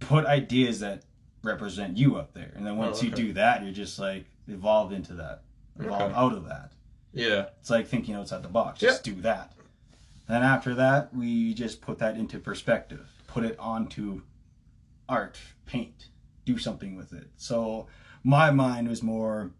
put 0.00 0.26
ideas 0.26 0.80
that 0.80 1.04
represent 1.42 1.96
you 1.96 2.16
up 2.16 2.34
there. 2.34 2.52
And 2.56 2.66
then 2.66 2.76
once 2.76 3.00
Oh, 3.00 3.06
you 3.06 3.10
do 3.10 3.32
that, 3.34 3.62
you're 3.62 3.72
just 3.72 3.98
like 3.98 4.26
evolved 4.48 4.92
into 4.92 5.14
that, 5.14 5.42
evolved 5.78 6.02
Okay. 6.02 6.14
out 6.14 6.32
of 6.32 6.44
that. 6.48 6.72
Yeah. 7.12 7.46
It's 7.60 7.70
like 7.70 7.86
thinking 7.86 8.14
outside 8.14 8.42
the 8.42 8.48
box. 8.48 8.80
Just 8.80 9.04
do 9.04 9.14
that. 9.22 9.52
Then 10.28 10.42
after 10.42 10.74
that, 10.74 11.14
we 11.14 11.54
just 11.54 11.80
put 11.80 11.98
that 12.00 12.16
into 12.16 12.38
perspective, 12.38 13.08
put 13.26 13.44
it 13.44 13.56
onto 13.58 14.22
art, 15.08 15.38
paint, 15.66 16.08
do 16.44 16.58
something 16.58 16.96
with 16.96 17.12
it. 17.12 17.28
So 17.36 17.86
my 18.24 18.50
mind 18.50 18.88
was 18.88 19.02
more 19.02 19.50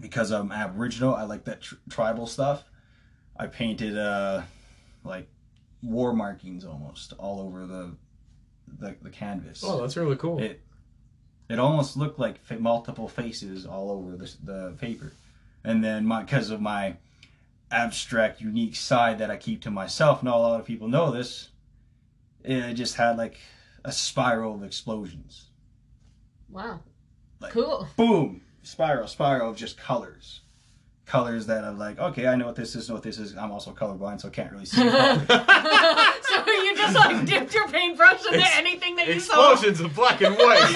because 0.00 0.30
I'm 0.30 0.52
Aboriginal. 0.52 1.14
I 1.14 1.24
like 1.24 1.44
that 1.44 1.62
tr- 1.62 1.76
tribal 1.88 2.26
stuff. 2.26 2.64
I 3.36 3.46
painted 3.46 3.96
uh 3.96 4.42
like 5.04 5.28
war 5.82 6.12
markings 6.12 6.64
almost 6.64 7.12
all 7.18 7.40
over 7.40 7.66
the 7.66 7.96
the, 8.78 8.96
the 9.02 9.10
canvas. 9.10 9.62
Oh, 9.64 9.80
that's 9.80 9.96
really 9.96 10.16
cool. 10.16 10.38
It 10.38 10.62
it 11.48 11.58
almost 11.58 11.96
looked 11.96 12.18
like 12.18 12.38
multiple 12.58 13.08
faces 13.08 13.66
all 13.66 13.90
over 13.90 14.16
the, 14.16 14.34
the 14.42 14.76
paper, 14.80 15.12
and 15.64 15.84
then 15.84 16.06
my 16.06 16.22
because 16.22 16.50
of 16.50 16.60
my 16.60 16.96
abstract, 17.70 18.40
unique 18.40 18.76
side 18.76 19.18
that 19.18 19.30
I 19.30 19.36
keep 19.36 19.62
to 19.62 19.70
myself. 19.70 20.22
Not 20.22 20.36
a 20.36 20.38
lot 20.38 20.60
of 20.60 20.66
people 20.66 20.88
know 20.88 21.10
this. 21.10 21.48
It 22.44 22.74
just 22.74 22.96
had 22.96 23.16
like 23.16 23.38
a 23.84 23.92
spiral 23.92 24.54
of 24.54 24.62
explosions. 24.62 25.48
Wow. 26.52 26.80
Like- 27.40 27.52
cool. 27.52 27.88
Boom! 27.96 28.42
Spiral, 28.62 29.08
spiral 29.08 29.50
of 29.50 29.56
just 29.56 29.76
colors. 29.76 30.40
Colors 31.04 31.46
that 31.46 31.64
I'm 31.64 31.78
like, 31.78 31.98
okay, 31.98 32.28
I 32.28 32.36
know 32.36 32.46
what 32.46 32.54
this 32.54 32.76
is, 32.76 32.88
know 32.88 32.94
what 32.94 33.02
this 33.02 33.18
is. 33.18 33.36
I'm 33.36 33.50
also 33.50 33.72
colorblind, 33.72 34.20
so 34.20 34.28
I 34.28 34.30
can't 34.30 34.52
really 34.52 34.64
see. 34.64 34.76
so 34.82 34.86
you 36.46 36.76
just 36.76 36.94
like 36.94 37.26
dipped 37.26 37.52
your 37.54 37.66
paintbrush 37.68 38.24
into 38.24 38.38
Ex- 38.38 38.56
anything 38.56 38.94
that 38.96 39.08
you 39.08 39.18
saw? 39.18 39.50
Explosions 39.52 39.80
of 39.80 39.94
black 39.96 40.20
and 40.22 40.36
white. 40.36 40.74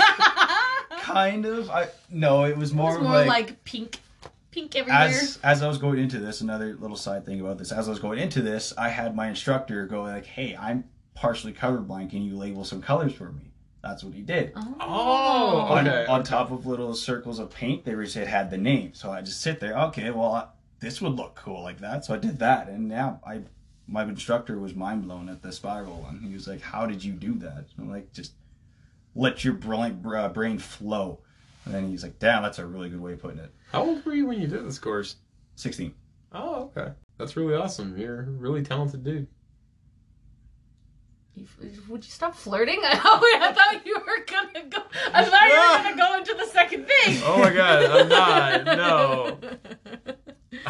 kind 1.01 1.47
of. 1.47 1.71
I 1.71 1.89
no, 2.11 2.45
it 2.45 2.57
was 2.57 2.73
more, 2.75 2.91
It's 2.91 2.97
of 2.99 3.05
more 3.05 3.13
like, 3.15 3.29
like, 3.29 3.65
pink, 3.65 4.01
pink 4.51 4.75
everywhere. 4.75 5.01
as 5.01 5.39
as 5.45 5.63
I 5.63 5.69
was 5.69 5.79
going 5.79 5.99
into 6.01 6.19
this, 6.19 6.41
another 6.41 6.75
little 6.75 6.97
side 6.97 7.25
thing 7.25 7.41
about 7.41 7.59
this. 7.59 7.71
As 7.71 7.87
I 7.87 7.91
was 7.91 8.01
going 8.01 8.19
into 8.19 8.43
this, 8.43 8.75
I 8.77 8.89
had 8.89 9.15
my 9.15 9.29
instructor 9.29 9.87
go 9.87 10.03
like, 10.03 10.27
"Hey, 10.27 10.57
I'm 10.59 10.85
partially 11.15 11.53
colorblind. 11.53 12.11
Can 12.11 12.23
you 12.23 12.37
label 12.37 12.65
some 12.65 12.83
colors 12.83 13.13
for 13.13 13.31
me?" 13.31 13.53
That's 13.83 14.03
what 14.03 14.15
he 14.15 14.23
did. 14.23 14.53
Oh, 14.57 15.67
On, 15.71 15.87
okay. 15.87 16.07
on 16.07 16.25
top 16.25 16.51
of 16.51 16.67
little 16.67 16.95
circles 16.95 17.39
of 17.39 17.51
paint, 17.51 17.85
they 17.85 17.95
were 17.95 18.03
it 18.03 18.17
had 18.17 18.51
the 18.51 18.59
name. 18.59 18.95
So 18.95 19.13
I 19.13 19.21
just 19.23 19.41
sit 19.41 19.61
there. 19.61 19.79
Okay, 19.85 20.11
well, 20.11 20.33
I, 20.33 20.47
this 20.81 21.01
would 21.01 21.13
look 21.13 21.37
cool 21.37 21.63
like 21.63 21.79
that. 21.81 22.05
So 22.05 22.15
I 22.15 22.19
did 22.19 22.39
that, 22.41 22.69
and 22.69 22.89
now 22.89 23.21
I. 23.27 23.43
My 23.89 24.03
instructor 24.03 24.59
was 24.59 24.75
mind 24.75 25.05
blown 25.05 25.29
at 25.29 25.43
the 25.43 25.53
spiral 25.53 26.03
one. 26.03 26.19
He 26.19 26.35
was 26.35 26.49
like, 26.49 26.61
"How 26.61 26.87
did 26.87 27.05
you 27.05 27.13
do 27.13 27.35
that?" 27.35 27.67
I'm 27.79 27.89
like, 27.89 28.13
"Just 28.13 28.33
let 29.15 29.45
your 29.45 29.55
brain, 29.55 30.03
uh, 30.05 30.29
brain 30.31 30.59
flow." 30.59 31.21
And 31.65 31.73
then 31.73 31.89
he's 31.89 32.03
like, 32.03 32.19
"Damn, 32.19 32.43
that's 32.43 32.59
a 32.59 32.67
really 32.67 32.89
good 32.89 33.01
way 33.01 33.13
of 33.13 33.23
putting 33.23 33.39
it." 33.39 33.55
How 33.71 33.85
old 33.85 34.05
were 34.05 34.13
you 34.13 34.27
when 34.27 34.41
you 34.41 34.49
did 34.49 34.67
this 34.67 34.81
course? 34.81 35.17
Sixteen. 35.55 35.95
Oh, 36.33 36.73
okay. 36.77 36.95
That's 37.17 37.37
really 37.37 37.55
awesome. 37.55 37.97
You're 37.97 38.23
a 38.23 38.25
really 38.25 38.65
talented 38.65 39.05
dude. 39.05 39.29
Would 41.89 42.05
you 42.05 42.11
stop 42.11 42.35
flirting? 42.35 42.81
I 42.85 43.53
thought 43.55 43.87
you 43.87 43.95
were 43.99 44.25
gonna 44.27 44.67
go. 44.69 44.79
I 45.13 45.25
thought 45.25 45.49
you 45.49 45.55
were 45.55 45.85
gonna 45.85 45.97
go 45.97 46.19
into 46.19 46.35
the 46.35 46.51
second 46.51 46.87
thing. 46.87 47.21
Oh 47.25 47.39
my 47.39 47.53
god, 47.53 47.85
I'm 47.85 48.09
not. 48.09 48.65
No. 48.65 49.39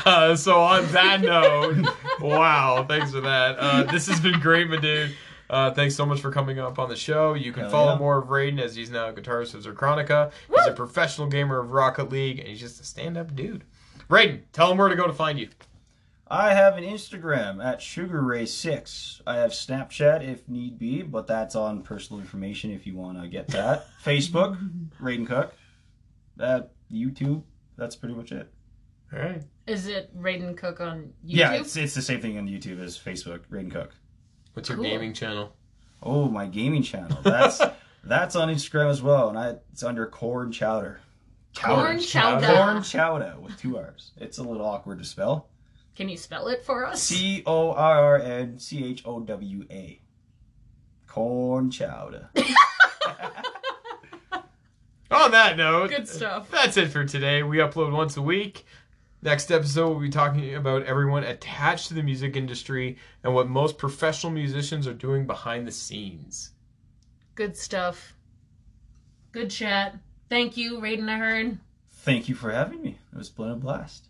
Uh, 0.05 0.35
so 0.35 0.61
on 0.61 0.85
that 0.93 1.21
note, 1.21 1.87
wow, 2.21 2.85
thanks 2.89 3.13
for 3.13 3.21
that. 3.21 3.57
Uh, 3.59 3.83
this 3.85 4.09
has 4.09 4.21
been 4.21 4.39
great, 4.41 4.69
my 4.69 4.77
dude. 4.77 5.15
Uh, 5.49 5.71
thanks 5.73 5.95
so 5.95 6.05
much 6.05 6.21
for 6.21 6.31
coming 6.33 6.59
up 6.59 6.79
on 6.79 6.89
the 6.89 6.97
show. 6.97 7.35
You 7.35 7.53
can 7.53 7.63
Hell 7.63 7.71
follow 7.71 7.93
yeah. 7.93 7.99
more 7.99 8.19
of 8.19 8.27
Raiden 8.29 8.61
as 8.61 8.75
he's 8.75 8.91
now 8.91 9.09
a 9.09 9.13
guitarist 9.13 9.55
of 9.55 9.63
Zerchronica. 9.63 10.33
He's 10.49 10.67
a 10.67 10.73
professional 10.73 11.29
gamer 11.29 11.61
of 11.61 11.71
Rocket 11.73 12.11
League, 12.11 12.41
and 12.41 12.49
he's 12.49 12.61
just 12.61 12.81
a 12.81 12.85
stand-up 12.85 13.35
dude. 13.37 13.65
Raiden, 14.11 14.41
tell 14.53 14.71
him 14.73 14.79
where 14.79 14.89
to 14.89 14.97
go 14.97 15.07
to 15.07 15.13
find 15.13 15.39
you. 15.39 15.49
I 16.29 16.55
have 16.55 16.77
an 16.77 16.83
Instagram 16.85 17.65
at 17.65 17.79
SugarRay6. 17.81 19.21
I 19.27 19.37
have 19.37 19.53
Snapchat 19.53 20.29
if 20.29 20.49
need 20.49 20.79
be, 20.79 21.03
but 21.03 21.27
that's 21.27 21.55
on 21.55 21.83
personal 21.83 22.21
information 22.21 22.73
if 22.73 22.87
you 22.87 22.97
want 22.97 23.21
to 23.23 23.29
get 23.29 23.47
that. 23.49 23.87
Facebook, 24.05 24.59
Raiden 25.01 25.27
Cook. 25.27 25.55
That 26.37 26.73
YouTube. 26.93 27.43
That's 27.77 27.95
pretty 27.95 28.15
much 28.15 28.33
it. 28.33 28.53
All 29.13 29.21
right. 29.21 29.43
Is 29.69 29.87
it 29.87 30.17
Raiden 30.21 30.57
Cook 30.57 30.81
on 30.81 30.99
YouTube? 30.99 31.11
Yeah, 31.25 31.53
it's 31.53 31.77
it's 31.77 31.95
the 31.95 32.03
same 32.03 32.21
thing 32.21 32.39
on 32.39 32.49
YouTube 32.49 32.81
as 32.83 32.99
Facebook, 32.99 33.41
Raiden 33.51 33.71
Cook. 33.71 33.95
What's 34.55 34.69
your 34.69 34.77
Cool. 34.79 34.87
gaming 34.87 35.13
channel? 35.13 35.55
Oh, 36.03 36.29
my 36.29 36.47
gaming 36.47 36.83
channel. 36.83 37.19
That's 37.23 37.61
that's 38.05 38.35
on 38.35 38.49
Instagram 38.49 38.91
as 38.91 39.01
well, 39.03 39.29
and 39.29 39.39
I 39.39 39.55
it's 39.73 39.83
under 39.85 40.07
Corn 40.07 40.51
Chowder. 40.51 41.01
Corn 41.57 42.01
Chowder. 42.01 42.47
chowder. 42.47 42.47
Corn 42.57 42.83
Chowder 42.83 43.37
with 43.41 43.57
two 43.59 43.79
R's. 43.79 44.11
It's 44.17 44.39
a 44.39 44.43
little 44.43 44.65
awkward 44.67 44.99
to 44.99 45.05
spell. 45.05 45.49
Can 45.97 46.09
you 46.11 46.17
spell 46.17 46.49
it 46.49 46.63
for 46.65 46.85
us? 46.85 47.03
C 47.03 47.43
O 47.47 47.73
R 47.73 48.05
R 48.05 48.19
N 48.19 48.59
C 48.59 48.85
H 48.85 49.03
O 49.07 49.21
W 49.21 49.67
A. 49.71 50.01
Corn 51.07 51.71
Chowder. 51.71 52.29
On 55.11 55.31
that 55.31 55.57
note, 55.57 55.89
Good 55.89 56.07
stuff. 56.09 56.51
That's 56.51 56.77
it 56.77 56.89
for 56.89 57.05
today. 57.05 57.43
We 57.43 57.59
upload 57.59 57.93
once 57.93 58.17
a 58.19 58.23
week. 58.23 58.67
Next 59.23 59.51
episode, 59.51 59.89
we'll 59.89 60.01
be 60.01 60.11
talking 60.11 60.55
about 60.55 60.83
everyone 60.83 61.25
attached 61.25 61.89
to 61.89 61.95
the 61.95 62.03
music 62.03 62.37
industry 62.37 62.99
and 63.25 63.35
what 63.35 63.49
most 63.49 63.79
professional 63.79 64.31
musicians 64.33 64.87
are 64.87 64.93
doing 64.93 65.27
behind 65.27 65.67
the 65.67 65.73
scenes. 65.73 66.51
Good 67.35 67.57
stuff. 67.57 68.15
Good 69.33 69.51
chat. 69.51 69.97
Thank 70.29 70.57
you, 70.57 70.79
Raiden 70.81 71.09
Ahern. 71.09 71.61
Thank 72.07 72.29
you 72.29 72.37
for 72.37 72.53
having 72.53 72.81
me. 72.83 72.97
It 73.13 73.19
was 73.19 73.29
been 73.31 73.51
a 73.51 73.57
blast. 73.57 74.07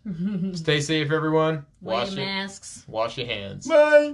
Stay 0.53 0.81
safe, 0.81 1.11
everyone. 1.11 1.65
Wear 1.81 1.95
Wash 1.97 2.11
your 2.11 2.19
your, 2.19 2.25
masks. 2.27 2.83
wash 2.87 3.17
your 3.17 3.25
hands. 3.25 3.67
Bye. 3.67 4.13